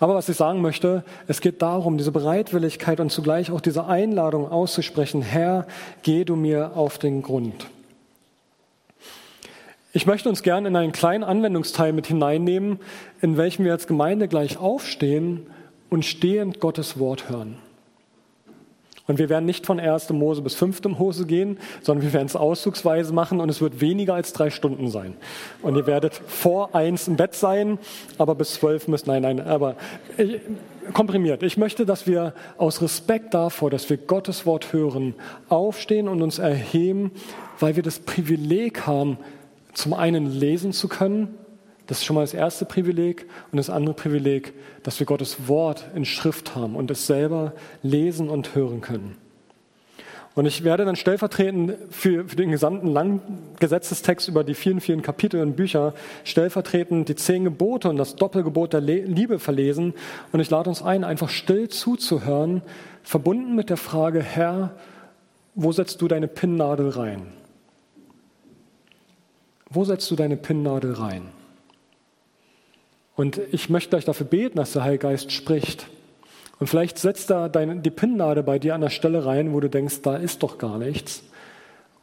Aber 0.00 0.14
was 0.14 0.28
ich 0.28 0.36
sagen 0.36 0.60
möchte, 0.60 1.04
es 1.26 1.40
geht 1.40 1.60
darum, 1.60 1.98
diese 1.98 2.12
Bereitwilligkeit 2.12 3.00
und 3.00 3.10
zugleich 3.10 3.50
auch 3.50 3.60
diese 3.60 3.86
Einladung 3.86 4.50
auszusprechen, 4.50 5.22
Herr, 5.22 5.66
geh 6.02 6.24
du 6.24 6.36
mir 6.36 6.76
auf 6.76 6.98
den 6.98 7.22
Grund. 7.22 7.66
Ich 9.92 10.06
möchte 10.06 10.28
uns 10.28 10.42
gerne 10.42 10.68
in 10.68 10.76
einen 10.76 10.92
kleinen 10.92 11.24
Anwendungsteil 11.24 11.92
mit 11.92 12.06
hineinnehmen, 12.06 12.78
in 13.20 13.36
welchem 13.36 13.64
wir 13.64 13.72
als 13.72 13.86
Gemeinde 13.86 14.28
gleich 14.28 14.58
aufstehen 14.58 15.46
und 15.90 16.04
stehend 16.04 16.60
Gottes 16.60 16.98
Wort 16.98 17.28
hören. 17.28 17.56
Und 19.08 19.18
wir 19.18 19.30
werden 19.30 19.46
nicht 19.46 19.64
von 19.66 19.80
1. 19.80 20.10
Mose 20.10 20.42
bis 20.42 20.54
5. 20.54 20.84
Mose 20.84 21.26
gehen, 21.26 21.58
sondern 21.82 22.04
wir 22.04 22.12
werden 22.12 22.26
es 22.26 22.36
auszugsweise 22.36 23.12
machen 23.14 23.40
und 23.40 23.48
es 23.48 23.60
wird 23.60 23.80
weniger 23.80 24.14
als 24.14 24.34
drei 24.34 24.50
Stunden 24.50 24.90
sein. 24.90 25.16
Und 25.62 25.76
ihr 25.76 25.86
werdet 25.86 26.14
vor 26.14 26.74
eins 26.74 27.08
im 27.08 27.16
Bett 27.16 27.34
sein, 27.34 27.78
aber 28.18 28.34
bis 28.34 28.54
zwölf 28.54 28.86
müsst, 28.86 29.06
nein, 29.06 29.22
nein, 29.22 29.40
aber 29.40 29.76
ich, 30.18 30.40
komprimiert. 30.92 31.42
Ich 31.42 31.56
möchte, 31.56 31.86
dass 31.86 32.06
wir 32.06 32.34
aus 32.58 32.82
Respekt 32.82 33.32
davor, 33.32 33.70
dass 33.70 33.88
wir 33.88 33.96
Gottes 33.96 34.44
Wort 34.44 34.74
hören, 34.74 35.14
aufstehen 35.48 36.06
und 36.06 36.22
uns 36.22 36.38
erheben, 36.38 37.10
weil 37.60 37.76
wir 37.76 37.82
das 37.82 38.00
Privileg 38.00 38.86
haben, 38.86 39.18
zum 39.72 39.94
einen 39.94 40.26
lesen 40.26 40.72
zu 40.72 40.86
können, 40.86 41.34
das 41.88 41.98
ist 41.98 42.04
schon 42.04 42.14
mal 42.14 42.20
das 42.20 42.34
erste 42.34 42.66
Privileg. 42.66 43.26
Und 43.50 43.56
das 43.56 43.70
andere 43.70 43.94
Privileg, 43.94 44.52
dass 44.82 45.00
wir 45.00 45.06
Gottes 45.06 45.48
Wort 45.48 45.86
in 45.94 46.04
Schrift 46.04 46.54
haben 46.54 46.76
und 46.76 46.90
es 46.90 47.06
selber 47.06 47.54
lesen 47.82 48.28
und 48.28 48.54
hören 48.54 48.82
können. 48.82 49.16
Und 50.34 50.46
ich 50.46 50.62
werde 50.62 50.84
dann 50.84 50.96
stellvertretend 50.96 51.72
für, 51.90 52.28
für 52.28 52.36
den 52.36 52.50
gesamten 52.50 52.88
langen 52.88 53.20
Gesetzestext 53.58 54.28
über 54.28 54.44
die 54.44 54.54
vielen, 54.54 54.80
vielen 54.80 55.02
Kapitel 55.02 55.40
und 55.40 55.56
Bücher 55.56 55.94
stellvertretend 56.24 57.08
die 57.08 57.16
zehn 57.16 57.42
Gebote 57.42 57.88
und 57.88 57.96
das 57.96 58.14
Doppelgebot 58.16 58.74
der 58.74 58.82
Liebe 58.82 59.38
verlesen. 59.38 59.94
Und 60.30 60.40
ich 60.40 60.50
lade 60.50 60.68
uns 60.68 60.82
ein, 60.82 61.04
einfach 61.04 61.30
still 61.30 61.68
zuzuhören, 61.68 62.62
verbunden 63.02 63.56
mit 63.56 63.70
der 63.70 63.78
Frage, 63.78 64.22
Herr, 64.22 64.76
wo 65.54 65.72
setzt 65.72 66.02
du 66.02 66.06
deine 66.06 66.28
Pinnnadel 66.28 66.90
rein? 66.90 67.32
Wo 69.70 69.84
setzt 69.84 70.08
du 70.10 70.16
deine 70.16 70.36
Pinnnadel 70.36 70.92
rein? 70.92 71.37
Und 73.18 73.40
ich 73.50 73.68
möchte 73.68 73.96
euch 73.96 74.04
dafür 74.04 74.26
beten, 74.26 74.58
dass 74.58 74.74
der 74.74 74.84
Heilige 74.84 75.08
Geist 75.08 75.32
spricht. 75.32 75.88
Und 76.60 76.68
vielleicht 76.68 76.98
setzt 76.98 77.30
da 77.30 77.48
deine, 77.48 77.80
die 77.80 77.90
Pinnnadel 77.90 78.44
bei 78.44 78.60
dir 78.60 78.76
an 78.76 78.80
der 78.80 78.90
Stelle 78.90 79.26
rein, 79.26 79.52
wo 79.52 79.58
du 79.58 79.68
denkst, 79.68 80.02
da 80.02 80.14
ist 80.14 80.44
doch 80.44 80.56
gar 80.56 80.78
nichts. 80.78 81.24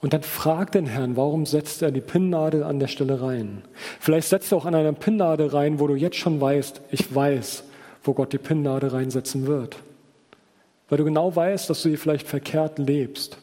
Und 0.01 0.11
dann 0.11 0.23
frag 0.23 0.73
den 0.73 0.85
Herrn, 0.85 1.15
warum 1.15 1.45
setzt 1.45 1.81
er 1.81 1.91
die 1.91 2.01
Pinnnadel 2.01 2.63
an 2.63 2.79
der 2.79 2.89
Stelle 2.89 3.21
rein? 3.21 3.61
Vielleicht 4.01 4.27
setzt 4.27 4.51
er 4.51 4.57
auch 4.57 4.65
an 4.65 4.75
einer 4.75 4.91
Pinnnadel 4.91 5.47
rein, 5.47 5.79
wo 5.79 5.87
du 5.87 5.95
jetzt 5.95 6.17
schon 6.17 6.41
weißt, 6.41 6.81
ich 6.91 7.15
weiß, 7.15 7.63
wo 8.03 8.13
Gott 8.13 8.33
die 8.33 8.37
Pinnnadel 8.37 8.89
reinsetzen 8.89 9.47
wird. 9.47 9.77
Weil 10.89 10.97
du 10.97 11.05
genau 11.05 11.33
weißt, 11.33 11.69
dass 11.69 11.81
du 11.81 11.91
sie 11.91 11.95
vielleicht 11.97 12.27
verkehrt 12.27 12.77
lebst, 12.77 13.37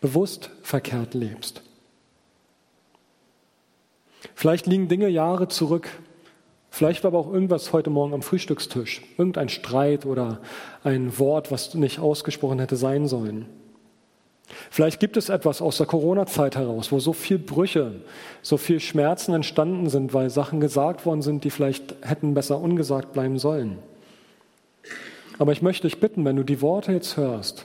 bewusst 0.00 0.50
verkehrt 0.60 1.14
lebst. 1.14 1.62
Vielleicht 4.34 4.66
liegen 4.66 4.88
Dinge 4.88 5.08
Jahre 5.08 5.46
zurück, 5.46 5.88
Vielleicht 6.76 7.04
war 7.04 7.08
aber 7.08 7.20
auch 7.20 7.32
irgendwas 7.32 7.72
heute 7.72 7.88
Morgen 7.88 8.12
am 8.12 8.20
Frühstückstisch, 8.20 9.00
irgendein 9.16 9.48
Streit 9.48 10.04
oder 10.04 10.42
ein 10.84 11.18
Wort, 11.18 11.50
was 11.50 11.72
nicht 11.72 12.00
ausgesprochen 12.00 12.58
hätte 12.58 12.76
sein 12.76 13.08
sollen. 13.08 13.46
Vielleicht 14.70 15.00
gibt 15.00 15.16
es 15.16 15.30
etwas 15.30 15.62
aus 15.62 15.78
der 15.78 15.86
Corona-Zeit 15.86 16.54
heraus, 16.54 16.92
wo 16.92 16.98
so 16.98 17.14
viel 17.14 17.38
Brüche, 17.38 18.02
so 18.42 18.58
viel 18.58 18.78
Schmerzen 18.78 19.32
entstanden 19.32 19.88
sind, 19.88 20.12
weil 20.12 20.28
Sachen 20.28 20.60
gesagt 20.60 21.06
worden 21.06 21.22
sind, 21.22 21.44
die 21.44 21.50
vielleicht 21.50 21.94
hätten 22.02 22.34
besser 22.34 22.60
ungesagt 22.60 23.14
bleiben 23.14 23.38
sollen. 23.38 23.78
Aber 25.38 25.52
ich 25.52 25.62
möchte 25.62 25.88
dich 25.88 25.98
bitten, 25.98 26.26
wenn 26.26 26.36
du 26.36 26.42
die 26.42 26.60
Worte 26.60 26.92
jetzt 26.92 27.16
hörst 27.16 27.64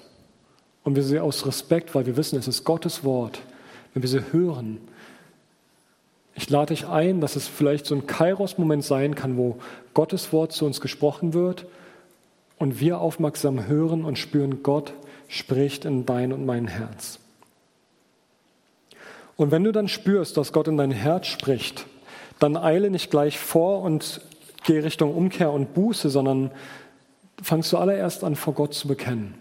und 0.86 0.96
wir 0.96 1.04
sie 1.04 1.20
aus 1.20 1.46
Respekt, 1.46 1.94
weil 1.96 2.06
wir 2.06 2.16
wissen, 2.16 2.40
es 2.40 2.48
ist 2.48 2.64
Gottes 2.64 3.04
Wort, 3.04 3.42
wenn 3.94 4.04
wir 4.04 4.10
sie 4.10 4.32
hören, 4.32 4.78
ich 6.36 6.50
lade 6.50 6.74
dich 6.74 6.88
ein, 6.88 7.22
dass 7.22 7.36
es 7.36 7.48
vielleicht 7.48 7.86
so 7.86 7.96
ein 7.96 8.08
Kairos-Moment 8.08 8.84
sein 8.84 9.16
kann, 9.16 9.38
wo 9.38 9.58
Gottes 9.94 10.32
Wort 10.32 10.52
zu 10.54 10.66
uns 10.66 10.82
gesprochen 10.82 11.34
wird 11.34 11.66
und 12.58 12.80
wir 12.80 13.00
aufmerksam 13.00 13.68
hören 13.68 14.06
und 14.06 14.18
spüren, 14.18 14.64
Gott 14.64 14.94
spricht 15.28 15.86
in 15.86 16.06
dein 16.06 16.32
und 16.32 16.46
mein 16.46 16.68
Herz. 16.68 17.20
Und 19.36 19.52
wenn 19.52 19.64
du 19.64 19.72
dann 19.72 19.88
spürst, 19.88 20.38
dass 20.38 20.54
Gott 20.54 20.68
in 20.68 20.78
dein 20.78 20.92
Herz 20.92 21.28
spricht, 21.28 21.86
dann 22.40 22.58
eile 22.58 22.90
nicht 22.90 23.12
gleich 23.12 23.40
vor 23.40 23.82
und 23.82 24.22
geh 24.64 24.80
Richtung 24.80 25.16
Umkehr 25.16 25.52
und 25.52 25.74
Buße, 25.74 26.10
sondern 26.10 26.52
fang 27.42 27.64
zuallererst 27.64 28.24
an, 28.24 28.36
vor 28.36 28.54
Gott 28.54 28.74
zu 28.74 28.88
bekennen. 28.88 29.34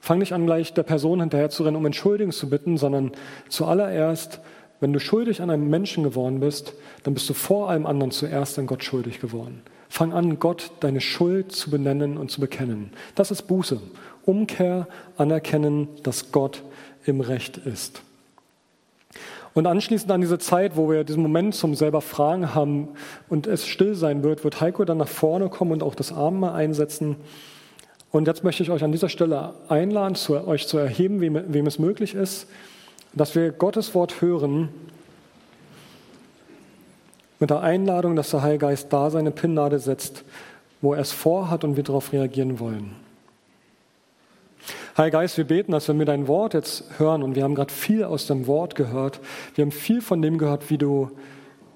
Fang 0.00 0.18
nicht 0.18 0.32
an, 0.32 0.46
gleich 0.46 0.72
der 0.74 0.82
Person 0.82 1.20
hinterher 1.20 1.50
zu 1.50 1.62
rennen, 1.62 1.76
um 1.76 1.86
Entschuldigung 1.86 2.32
zu 2.32 2.48
bitten, 2.48 2.76
sondern 2.76 3.12
zuallererst 3.48 4.40
wenn 4.82 4.92
du 4.92 4.98
schuldig 4.98 5.40
an 5.40 5.48
einem 5.48 5.70
Menschen 5.70 6.02
geworden 6.02 6.40
bist, 6.40 6.74
dann 7.04 7.14
bist 7.14 7.30
du 7.30 7.34
vor 7.34 7.70
allem 7.70 7.86
anderen 7.86 8.10
zuerst 8.10 8.58
an 8.58 8.66
Gott 8.66 8.82
schuldig 8.82 9.20
geworden. 9.20 9.62
Fang 9.88 10.12
an, 10.12 10.40
Gott 10.40 10.72
deine 10.80 11.00
Schuld 11.00 11.52
zu 11.52 11.70
benennen 11.70 12.16
und 12.16 12.32
zu 12.32 12.40
bekennen. 12.40 12.90
Das 13.14 13.30
ist 13.30 13.42
Buße. 13.42 13.80
Umkehr, 14.26 14.88
anerkennen, 15.16 15.86
dass 16.02 16.32
Gott 16.32 16.64
im 17.04 17.20
Recht 17.20 17.58
ist. 17.58 18.02
Und 19.54 19.68
anschließend 19.68 20.10
an 20.10 20.20
diese 20.20 20.40
Zeit, 20.40 20.76
wo 20.76 20.90
wir 20.90 21.04
diesen 21.04 21.22
Moment 21.22 21.54
zum 21.54 21.76
selber 21.76 22.00
Fragen 22.00 22.52
haben 22.52 22.88
und 23.28 23.46
es 23.46 23.68
still 23.68 23.94
sein 23.94 24.24
wird, 24.24 24.42
wird 24.42 24.60
Heiko 24.60 24.84
dann 24.84 24.98
nach 24.98 25.06
vorne 25.06 25.48
kommen 25.48 25.70
und 25.70 25.84
auch 25.84 25.94
das 25.94 26.10
Abendmahl 26.10 26.54
einsetzen. 26.54 27.14
Und 28.10 28.26
jetzt 28.26 28.42
möchte 28.42 28.64
ich 28.64 28.70
euch 28.70 28.82
an 28.82 28.90
dieser 28.90 29.08
Stelle 29.08 29.54
einladen, 29.68 30.16
zu, 30.16 30.44
euch 30.44 30.66
zu 30.66 30.76
erheben, 30.76 31.20
wem, 31.20 31.40
wem 31.46 31.68
es 31.68 31.78
möglich 31.78 32.16
ist 32.16 32.48
dass 33.14 33.34
wir 33.34 33.52
Gottes 33.52 33.94
Wort 33.94 34.20
hören 34.20 34.68
mit 37.38 37.50
der 37.50 37.60
Einladung, 37.60 38.16
dass 38.16 38.30
der 38.30 38.42
Heilige 38.42 38.66
Geist 38.66 38.92
da 38.92 39.10
seine 39.10 39.30
Pinnade 39.30 39.78
setzt, 39.78 40.24
wo 40.80 40.94
er 40.94 41.00
es 41.00 41.12
vorhat 41.12 41.64
und 41.64 41.76
wir 41.76 41.84
darauf 41.84 42.12
reagieren 42.12 42.60
wollen. 42.60 42.96
Heiliger 44.96 45.20
Geist, 45.20 45.38
wir 45.38 45.44
beten, 45.44 45.72
dass 45.72 45.88
wenn 45.88 45.98
wir 45.98 46.06
dein 46.06 46.28
Wort 46.28 46.54
jetzt 46.54 46.84
hören, 46.98 47.22
und 47.22 47.34
wir 47.34 47.44
haben 47.44 47.54
gerade 47.54 47.72
viel 47.72 48.04
aus 48.04 48.26
dem 48.26 48.46
Wort 48.46 48.74
gehört, 48.74 49.20
wir 49.54 49.62
haben 49.62 49.72
viel 49.72 50.02
von 50.02 50.20
dem 50.22 50.38
gehört, 50.38 50.70
wie 50.70 50.78
du 50.78 51.10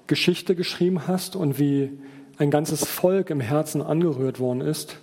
Geschichte 0.05 0.55
geschrieben 0.55 1.07
hast 1.07 1.35
und 1.35 1.59
wie 1.59 1.99
ein 2.37 2.51
ganzes 2.51 2.85
Volk 2.85 3.29
im 3.29 3.39
Herzen 3.39 3.81
angerührt 3.81 4.39
worden 4.39 4.61
ist. 4.61 4.97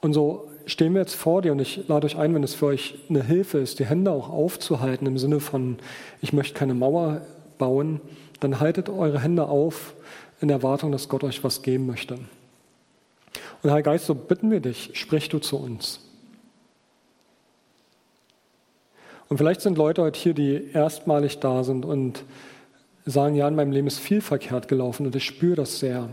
Und 0.00 0.12
so 0.12 0.47
stehen 0.68 0.92
wir 0.92 1.00
jetzt 1.00 1.14
vor 1.14 1.42
dir 1.42 1.52
und 1.52 1.60
ich 1.60 1.88
lade 1.88 2.06
euch 2.06 2.16
ein, 2.16 2.34
wenn 2.34 2.44
es 2.44 2.54
für 2.54 2.66
euch 2.66 2.94
eine 3.08 3.24
Hilfe 3.24 3.58
ist, 3.58 3.78
die 3.78 3.86
Hände 3.86 4.12
auch 4.12 4.28
aufzuhalten 4.28 5.06
im 5.06 5.18
Sinne 5.18 5.40
von, 5.40 5.78
ich 6.20 6.32
möchte 6.32 6.54
keine 6.54 6.74
Mauer 6.74 7.22
bauen, 7.56 8.00
dann 8.40 8.60
haltet 8.60 8.88
eure 8.88 9.20
Hände 9.20 9.48
auf 9.48 9.94
in 10.40 10.50
Erwartung, 10.50 10.92
dass 10.92 11.08
Gott 11.08 11.24
euch 11.24 11.42
was 11.42 11.62
geben 11.62 11.86
möchte. 11.86 12.18
Und 13.62 13.70
Herr 13.70 13.82
Geist, 13.82 14.06
so 14.06 14.14
bitten 14.14 14.50
wir 14.50 14.60
dich, 14.60 14.90
sprich 14.92 15.28
du 15.28 15.38
zu 15.38 15.56
uns. 15.56 16.00
Und 19.28 19.38
vielleicht 19.38 19.62
sind 19.62 19.76
Leute 19.76 20.02
heute 20.02 20.18
hier, 20.18 20.34
die 20.34 20.70
erstmalig 20.72 21.38
da 21.38 21.64
sind 21.64 21.84
und 21.84 22.24
sagen, 23.04 23.34
ja, 23.34 23.48
in 23.48 23.56
meinem 23.56 23.72
Leben 23.72 23.86
ist 23.86 23.98
viel 23.98 24.20
verkehrt 24.20 24.68
gelaufen 24.68 25.06
und 25.06 25.16
ich 25.16 25.24
spüre 25.24 25.56
das 25.56 25.78
sehr. 25.78 26.08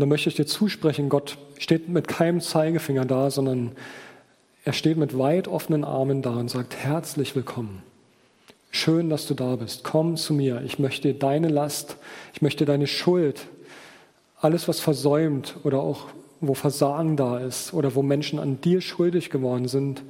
Und 0.00 0.04
dann 0.04 0.08
möchte 0.08 0.30
ich 0.30 0.36
dir 0.36 0.46
zusprechen, 0.46 1.10
Gott 1.10 1.36
steht 1.58 1.90
mit 1.90 2.08
keinem 2.08 2.40
Zeigefinger 2.40 3.04
da, 3.04 3.30
sondern 3.30 3.72
er 4.64 4.72
steht 4.72 4.96
mit 4.96 5.18
weit 5.18 5.46
offenen 5.46 5.84
Armen 5.84 6.22
da 6.22 6.30
und 6.30 6.48
sagt, 6.48 6.74
herzlich 6.74 7.36
willkommen. 7.36 7.82
Schön, 8.70 9.10
dass 9.10 9.26
du 9.26 9.34
da 9.34 9.56
bist. 9.56 9.84
Komm 9.84 10.16
zu 10.16 10.32
mir. 10.32 10.62
Ich 10.64 10.78
möchte 10.78 11.12
deine 11.12 11.48
Last, 11.48 11.98
ich 12.32 12.40
möchte 12.40 12.64
deine 12.64 12.86
Schuld, 12.86 13.46
alles, 14.40 14.68
was 14.68 14.80
versäumt 14.80 15.56
oder 15.64 15.80
auch 15.80 16.06
wo 16.40 16.54
Versagen 16.54 17.18
da 17.18 17.36
ist 17.36 17.74
oder 17.74 17.94
wo 17.94 18.00
Menschen 18.00 18.38
an 18.38 18.58
dir 18.62 18.80
schuldig 18.80 19.28
geworden 19.28 19.68
sind, 19.68 20.02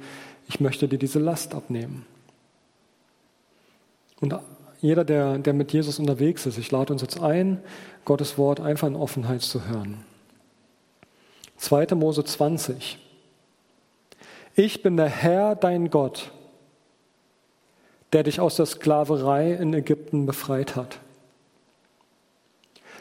ich 0.47 0.61
möchte 0.61 0.87
dir 0.87 0.99
diese 0.99 1.19
Last 1.19 1.53
abnehmen. 1.53 2.05
Und 4.21 4.39
jeder, 4.79 5.03
der, 5.03 5.37
der 5.37 5.53
mit 5.53 5.73
Jesus 5.73 5.99
unterwegs 5.99 6.45
ist, 6.45 6.57
ich 6.57 6.71
lade 6.71 6.93
uns 6.93 7.01
jetzt 7.01 7.21
ein, 7.21 7.59
Gottes 8.05 8.37
Wort 8.37 8.59
einfach 8.59 8.87
in 8.87 8.95
Offenheit 8.95 9.41
zu 9.41 9.65
hören. 9.65 10.03
2. 11.57 11.95
Mose 11.95 12.23
20. 12.23 12.97
Ich 14.55 14.81
bin 14.81 14.97
der 14.97 15.09
Herr, 15.09 15.55
dein 15.55 15.89
Gott, 15.89 16.31
der 18.13 18.23
dich 18.23 18.39
aus 18.39 18.55
der 18.55 18.65
Sklaverei 18.65 19.53
in 19.53 19.73
Ägypten 19.73 20.25
befreit 20.25 20.75
hat. 20.75 20.99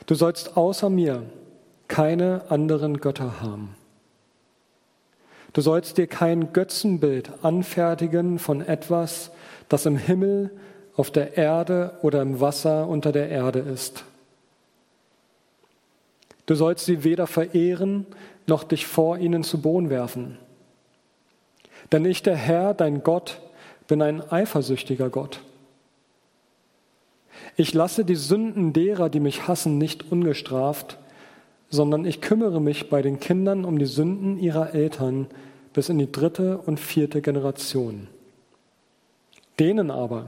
Du 0.06 0.14
sollst 0.14 0.56
außer 0.56 0.90
mir 0.90 1.24
keine 1.88 2.44
anderen 2.50 2.98
Götter 2.98 3.40
haben. 3.40 3.74
Du 5.52 5.60
sollst 5.60 5.98
dir 5.98 6.06
kein 6.06 6.52
Götzenbild 6.52 7.30
anfertigen 7.42 8.38
von 8.38 8.60
etwas, 8.60 9.32
das 9.68 9.86
im 9.86 9.96
Himmel, 9.96 10.50
auf 10.96 11.10
der 11.10 11.36
Erde 11.36 11.98
oder 12.02 12.22
im 12.22 12.40
Wasser 12.40 12.86
unter 12.86 13.10
der 13.10 13.30
Erde 13.30 13.60
ist. 13.60 14.04
Du 16.46 16.54
sollst 16.54 16.86
sie 16.86 17.04
weder 17.04 17.26
verehren, 17.26 18.06
noch 18.46 18.64
dich 18.64 18.86
vor 18.86 19.18
ihnen 19.18 19.44
zu 19.44 19.60
Boden 19.60 19.90
werfen. 19.90 20.38
Denn 21.92 22.04
ich, 22.04 22.22
der 22.22 22.36
Herr, 22.36 22.74
dein 22.74 23.02
Gott, 23.02 23.40
bin 23.88 24.02
ein 24.02 24.22
eifersüchtiger 24.30 25.10
Gott. 25.10 25.40
Ich 27.56 27.74
lasse 27.74 28.04
die 28.04 28.16
Sünden 28.16 28.72
derer, 28.72 29.08
die 29.08 29.20
mich 29.20 29.48
hassen, 29.48 29.78
nicht 29.78 30.10
ungestraft, 30.10 30.98
sondern 31.68 32.04
ich 32.04 32.20
kümmere 32.20 32.60
mich 32.60 32.90
bei 32.90 33.02
den 33.02 33.20
Kindern 33.20 33.64
um 33.64 33.78
die 33.78 33.86
Sünden 33.86 34.38
ihrer 34.38 34.74
Eltern 34.74 35.26
bis 35.72 35.88
in 35.88 35.98
die 35.98 36.10
dritte 36.10 36.58
und 36.58 36.80
vierte 36.80 37.22
Generation. 37.22 38.08
Denen 39.58 39.90
aber, 39.90 40.26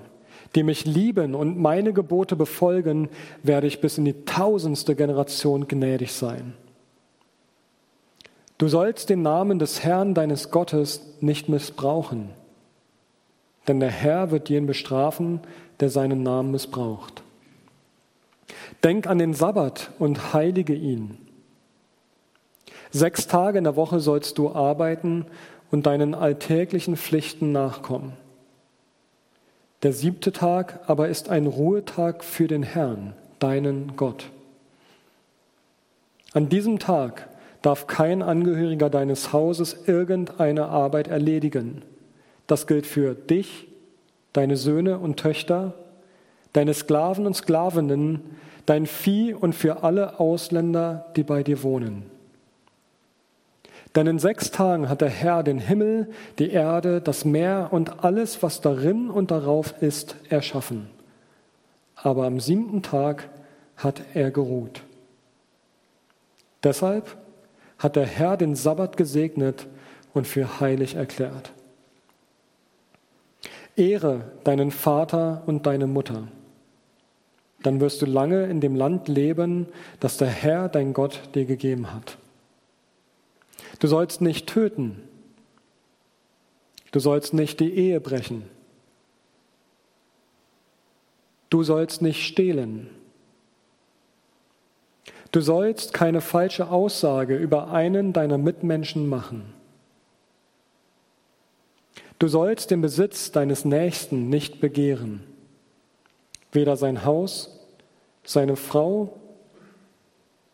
die 0.55 0.63
mich 0.63 0.85
lieben 0.85 1.35
und 1.35 1.59
meine 1.59 1.93
Gebote 1.93 2.37
befolgen, 2.37 3.09
werde 3.43 3.67
ich 3.67 3.81
bis 3.81 3.99
in 3.99 4.05
die 4.05 4.25
tausendste 4.25 4.95
Generation 4.95 5.67
gnädig 5.67 6.13
sein. 6.13 6.55
Du 8.59 8.69
sollst 8.69 9.11
den 9.11 9.23
Namen 9.23 9.59
des 9.59 9.83
Herrn 9.83 10.15
deines 10.15 10.51
Gottes 10.51 11.17
nicht 11.21 11.49
missbrauchen, 11.49 12.31
denn 13.67 13.81
der 13.81 13.91
Herr 13.91 14.31
wird 14.31 14.51
jeden 14.51 14.67
bestrafen, 14.67 15.41
der 15.81 15.89
seinen 15.89 16.23
Namen 16.23 16.53
missbraucht. 16.53 17.23
Denk 18.85 19.07
an 19.07 19.19
den 19.19 19.35
Sabbat 19.35 19.91
und 19.99 20.33
heilige 20.33 20.75
ihn. 20.75 21.19
Sechs 22.91 23.27
Tage 23.27 23.59
in 23.59 23.65
der 23.65 23.77
Woche 23.77 24.01
sollst 24.01 24.39
du 24.39 24.53
arbeiten 24.53 25.25
und 25.71 25.87
deinen 25.87 26.15
alltäglichen 26.15 26.97
Pflichten 26.97 27.53
nachkommen. 27.53 28.13
Der 29.83 29.93
siebte 29.93 30.33
Tag 30.33 30.81
aber 30.87 31.09
ist 31.09 31.29
ein 31.29 31.47
Ruhetag 31.47 32.23
für 32.23 32.47
den 32.47 32.63
Herrn, 32.63 33.15
deinen 33.41 33.97
Gott. 33.97 34.31
An 36.33 36.49
diesem 36.49 36.79
Tag 36.79 37.29
darf 37.63 37.87
kein 37.87 38.23
Angehöriger 38.23 38.91
deines 38.91 39.33
Hauses 39.33 39.77
irgendeine 39.87 40.67
Arbeit 40.67 41.09
erledigen. 41.09 41.83
Das 42.47 42.67
gilt 42.67 42.87
für 42.87 43.15
dich, 43.15 43.69
deine 44.33 44.57
Söhne 44.57 44.99
und 44.99 45.19
Töchter, 45.19 45.75
deine 46.53 46.75
Sklaven 46.75 47.27
und 47.27 47.35
Sklavinnen, 47.35 48.21
dein 48.67 48.87
Vieh 48.87 49.35
und 49.35 49.55
für 49.55 49.83
alle 49.83 50.21
Ausländer, 50.21 51.07
die 51.17 51.25
bei 51.25 51.43
dir 51.43 51.63
wohnen. 51.63 52.05
Denn 53.95 54.07
in 54.07 54.19
sechs 54.19 54.51
Tagen 54.51 54.89
hat 54.89 55.03
der 55.03 55.11
Herr 55.11 55.43
den 55.43 55.59
Himmel, 55.59 56.09
die 56.39 56.51
Erde, 56.51 57.01
das 57.01 57.25
Meer 57.25 57.69
und 57.71 58.05
alles, 58.05 58.43
was 58.43 58.61
darin 58.61 59.11
und 59.11 59.31
darauf 59.31 59.83
ist, 59.83 60.17
erschaffen. 60.31 60.89
Aber 61.95 62.25
am 62.25 62.41
siebten 62.41 62.83
Tag 62.83 63.29
hat 63.77 64.03
er 64.15 64.31
geruht. 64.31 64.83
Deshalb 66.63 67.17
hat 67.79 67.97
der 67.97 68.07
Herr 68.07 68.37
den 68.37 68.55
Sabbat 68.55 68.97
gesegnet 68.97 69.67
und 70.15 70.27
für 70.27 70.61
heilig 70.61 70.95
erklärt. 70.95 71.53
Ehre 73.77 74.33
deinen 74.45 74.71
Vater 74.71 75.43
und 75.47 75.67
deine 75.67 75.87
Mutter. 75.87 76.29
Dann 77.63 77.81
wirst 77.81 78.03
du 78.03 78.07
lange 78.07 78.45
in 78.45 78.61
dem 78.61 78.75
Land 78.75 79.09
leben, 79.09 79.67
das 80.01 80.17
der 80.17 80.29
Herr, 80.29 80.69
dein 80.69 80.93
Gott, 80.93 81.21
dir 81.35 81.45
gegeben 81.45 81.93
hat. 81.93 82.19
Du 83.83 83.89
sollst 83.89 84.21
nicht 84.21 84.47
töten. 84.47 85.03
Du 86.93 87.01
sollst 87.01 87.35
nicht 87.35 87.59
die 87.59 87.75
Ehe 87.75 88.01
brechen. 88.01 88.45
Du 91.51 91.65
sollst 91.65 92.01
nicht 92.01 92.25
stehlen. 92.25 92.89
Du 95.33 95.41
sollst 95.41 95.93
keine 95.93 96.21
falsche 96.21 96.69
Aussage 96.69 97.35
über 97.35 97.73
einen 97.73 98.13
deiner 98.13 98.39
Mitmenschen 98.39 99.09
machen. 99.09 99.53
Du 102.21 102.29
sollst 102.29 102.71
den 102.71 102.83
Besitz 102.83 103.33
deines 103.33 103.65
Nächsten 103.65 104.29
nicht 104.29 104.61
begehren, 104.61 105.25
weder 106.53 106.77
sein 106.77 107.05
Haus, 107.05 107.67
seine 108.23 108.55
Frau 108.55 109.19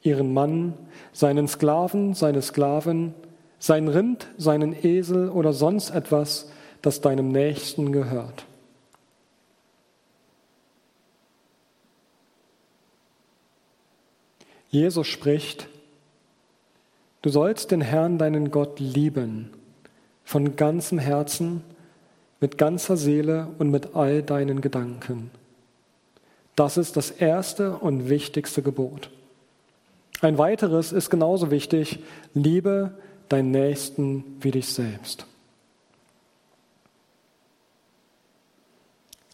ihren 0.03 0.33
Mann, 0.33 0.75
seinen 1.13 1.49
Sklaven, 1.49 2.15
seine 2.15 2.43
Sklavin, 2.43 3.15
sein 3.59 3.89
Rind, 3.89 4.29
seinen 4.37 4.75
Esel 4.85 5.29
oder 5.29 5.53
sonst 5.53 5.91
etwas, 5.91 6.51
das 6.83 7.01
deinem 7.01 7.29
Nächsten 7.29 7.93
gehört. 7.93 8.45
Jesus 14.71 15.07
spricht, 15.07 15.67
du 17.23 17.31
sollst 17.31 17.71
den 17.71 17.81
Herrn, 17.81 18.19
deinen 18.19 18.51
Gott, 18.51 18.81
lieben, 18.81 19.51
von 20.25 20.57
ganzem 20.57 20.99
Herzen, 20.99 21.63
mit 22.41 22.59
ganzer 22.59 22.97
Seele 22.97 23.49
und 23.59 23.71
mit 23.71 23.97
all 23.97 24.23
deinen 24.23 24.61
Gedanken. 24.61 25.31
Das 26.55 26.77
ist 26.77 26.97
das 26.97 27.11
erste 27.11 27.77
und 27.77 28.09
wichtigste 28.09 28.63
Gebot. 28.63 29.11
Ein 30.21 30.39
weiteres 30.39 30.93
ist 30.93 31.11
genauso 31.11 31.51
wichtig, 31.51 32.01
liebe 32.35 32.93
deinen 33.29 33.51
Nächsten 33.51 34.25
wie 34.41 34.51
dich 34.51 34.66
selbst. 34.66 35.27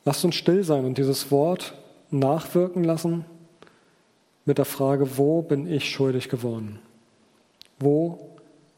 Lasst 0.04 0.24
uns 0.24 0.34
still 0.34 0.64
sein 0.64 0.84
und 0.84 0.98
dieses 0.98 1.30
Wort 1.30 1.74
nachwirken 2.10 2.84
lassen 2.84 3.24
mit 4.44 4.58
der 4.58 4.66
Frage, 4.66 5.16
wo 5.16 5.40
bin 5.40 5.66
ich 5.66 5.90
schuldig 5.90 6.28
geworden? 6.28 6.78
Wo 7.78 8.30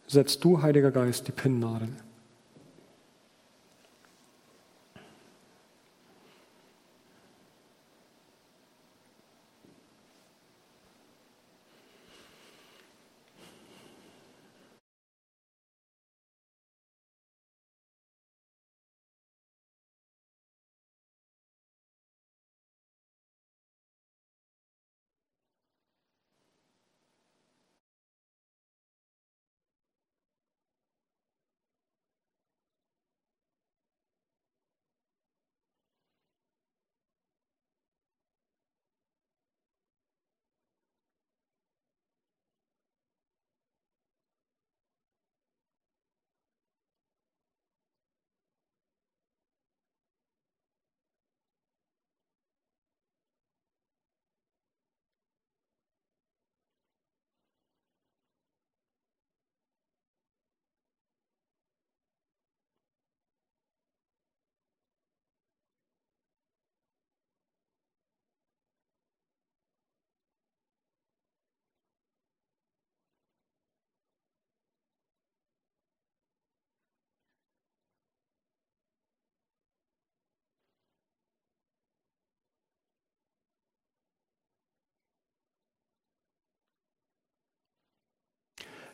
setzt 0.06 0.44
du, 0.44 0.62
Heiliger 0.62 0.92
Geist, 0.92 1.26
die 1.26 1.32
Pinnnadel? 1.32 1.88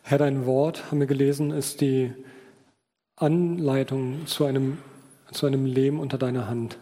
Herr, 0.04 0.18
dein 0.18 0.46
Wort, 0.46 0.90
haben 0.90 0.98
wir 0.98 1.06
gelesen, 1.06 1.52
ist 1.52 1.80
die 1.80 2.12
Anleitung 3.14 4.26
zu 4.26 4.44
einem, 4.44 4.78
zu 5.30 5.46
einem 5.46 5.64
Leben 5.64 6.00
unter 6.00 6.18
deiner 6.18 6.48
Hand. 6.48 6.76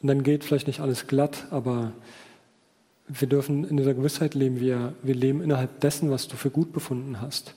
Und 0.00 0.08
dann 0.08 0.22
geht 0.22 0.42
vielleicht 0.42 0.66
nicht 0.66 0.80
alles 0.80 1.06
glatt, 1.06 1.46
aber 1.50 1.92
wir 3.06 3.28
dürfen 3.28 3.68
in 3.68 3.76
dieser 3.76 3.92
Gewissheit 3.92 4.34
leben, 4.34 4.60
wir, 4.60 4.94
wir 5.02 5.14
leben 5.14 5.42
innerhalb 5.42 5.78
dessen, 5.80 6.10
was 6.10 6.26
du 6.26 6.36
für 6.36 6.50
gut 6.50 6.72
befunden 6.72 7.20
hast. 7.20 7.54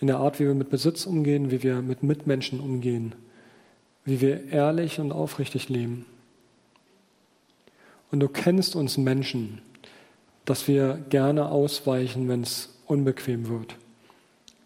In 0.00 0.08
der 0.08 0.18
Art, 0.18 0.40
wie 0.40 0.44
wir 0.44 0.54
mit 0.54 0.68
Besitz 0.68 1.06
umgehen, 1.06 1.52
wie 1.52 1.62
wir 1.62 1.82
mit 1.82 2.02
Mitmenschen 2.02 2.58
umgehen, 2.58 3.14
wie 4.04 4.20
wir 4.20 4.48
ehrlich 4.48 4.98
und 4.98 5.12
aufrichtig 5.12 5.68
leben. 5.68 6.04
Und 8.10 8.20
du 8.20 8.28
kennst 8.28 8.74
uns 8.74 8.98
Menschen, 8.98 9.62
dass 10.44 10.66
wir 10.66 10.98
gerne 11.10 11.48
ausweichen, 11.48 12.28
wenn 12.28 12.42
es 12.42 12.75
unbequem 12.86 13.48
wird, 13.48 13.76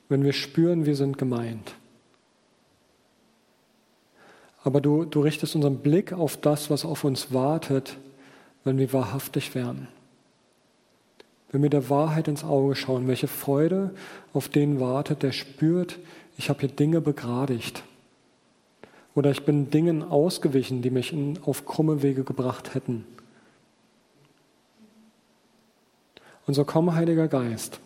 wenn 0.08 0.24
wir 0.24 0.32
spüren, 0.32 0.86
wir 0.86 0.96
sind 0.96 1.18
gemeint. 1.18 1.74
Aber 4.62 4.80
du, 4.80 5.04
du 5.04 5.20
richtest 5.20 5.54
unseren 5.56 5.78
Blick 5.78 6.12
auf 6.12 6.36
das, 6.36 6.68
was 6.70 6.84
auf 6.84 7.04
uns 7.04 7.32
wartet, 7.32 7.96
wenn 8.64 8.76
wir 8.78 8.92
wahrhaftig 8.92 9.54
werden. 9.54 9.88
wenn 11.50 11.62
wir 11.62 11.70
der 11.70 11.90
Wahrheit 11.90 12.28
ins 12.28 12.44
Auge 12.44 12.76
schauen, 12.76 13.08
welche 13.08 13.26
Freude 13.26 13.90
auf 14.32 14.48
den 14.48 14.78
wartet, 14.78 15.22
der 15.22 15.32
spürt, 15.32 15.98
ich 16.38 16.48
habe 16.48 16.60
hier 16.60 16.68
Dinge 16.68 17.00
begradigt. 17.00 17.82
Oder 19.14 19.32
ich 19.32 19.44
bin 19.44 19.70
Dingen 19.70 20.02
ausgewichen, 20.04 20.80
die 20.82 20.90
mich 20.90 21.12
in, 21.12 21.38
auf 21.44 21.66
krumme 21.66 22.02
Wege 22.02 22.22
gebracht 22.22 22.74
hätten. 22.74 23.04
Und 26.46 26.54
so 26.54 26.64
komm, 26.64 26.94
Heiliger 26.94 27.26
Geist, 27.26 27.80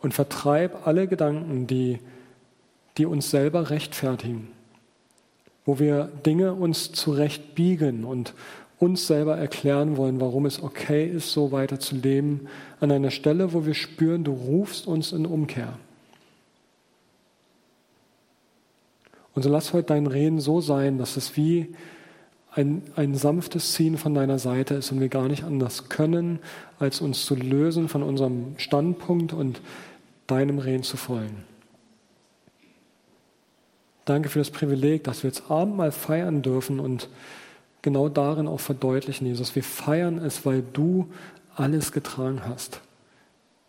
und 0.00 0.14
vertreib 0.14 0.86
alle 0.86 1.06
Gedanken, 1.06 1.66
die, 1.66 1.98
die 2.98 3.06
uns 3.06 3.30
selber 3.30 3.70
rechtfertigen, 3.70 4.48
wo 5.64 5.78
wir 5.78 6.10
Dinge 6.24 6.54
uns 6.54 6.92
zurechtbiegen 6.92 8.04
und 8.04 8.34
uns 8.78 9.06
selber 9.06 9.36
erklären 9.36 9.98
wollen, 9.98 10.20
warum 10.20 10.46
es 10.46 10.62
okay 10.62 11.06
ist, 11.06 11.32
so 11.32 11.52
weiter 11.52 11.78
zu 11.78 11.96
leben, 11.96 12.48
an 12.80 12.90
einer 12.90 13.10
Stelle, 13.10 13.52
wo 13.52 13.66
wir 13.66 13.74
spüren, 13.74 14.24
du 14.24 14.32
rufst 14.32 14.86
uns 14.86 15.12
in 15.12 15.26
Umkehr. 15.26 15.74
Und 19.34 19.42
so 19.42 19.50
lass 19.50 19.74
heute 19.74 19.88
dein 19.88 20.06
Reden 20.06 20.40
so 20.40 20.60
sein, 20.60 20.98
dass 20.98 21.16
es 21.16 21.36
wie 21.36 21.74
ein, 22.52 22.82
ein 22.96 23.14
sanftes 23.14 23.72
Ziehen 23.74 23.96
von 23.96 24.14
deiner 24.14 24.38
Seite 24.38 24.74
ist 24.74 24.90
und 24.90 25.00
wir 25.00 25.08
gar 25.08 25.28
nicht 25.28 25.44
anders 25.44 25.88
können, 25.88 26.40
als 26.78 27.00
uns 27.00 27.24
zu 27.24 27.36
lösen 27.36 27.88
von 27.88 28.02
unserem 28.02 28.54
Standpunkt 28.56 29.32
und 29.32 29.60
deinem 30.30 30.58
Reden 30.58 30.82
zu 30.82 30.96
folgen. 30.96 31.44
Danke 34.04 34.28
für 34.28 34.38
das 34.38 34.50
Privileg, 34.50 35.04
dass 35.04 35.22
wir 35.22 35.30
jetzt 35.30 35.50
Abendmahl 35.50 35.92
feiern 35.92 36.42
dürfen 36.42 36.80
und 36.80 37.08
genau 37.82 38.08
darin 38.08 38.48
auch 38.48 38.60
verdeutlichen, 38.60 39.26
Jesus. 39.26 39.54
Wir 39.54 39.62
feiern 39.62 40.18
es, 40.18 40.44
weil 40.44 40.62
du 40.62 41.10
alles 41.54 41.92
getragen 41.92 42.42
hast 42.44 42.80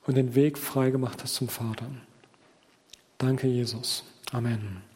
und 0.06 0.16
den 0.16 0.36
Weg 0.36 0.58
freigemacht 0.58 1.24
hast 1.24 1.36
zum 1.36 1.48
Vater. 1.48 1.86
Danke, 3.18 3.48
Jesus. 3.48 4.04
Amen. 4.32 4.91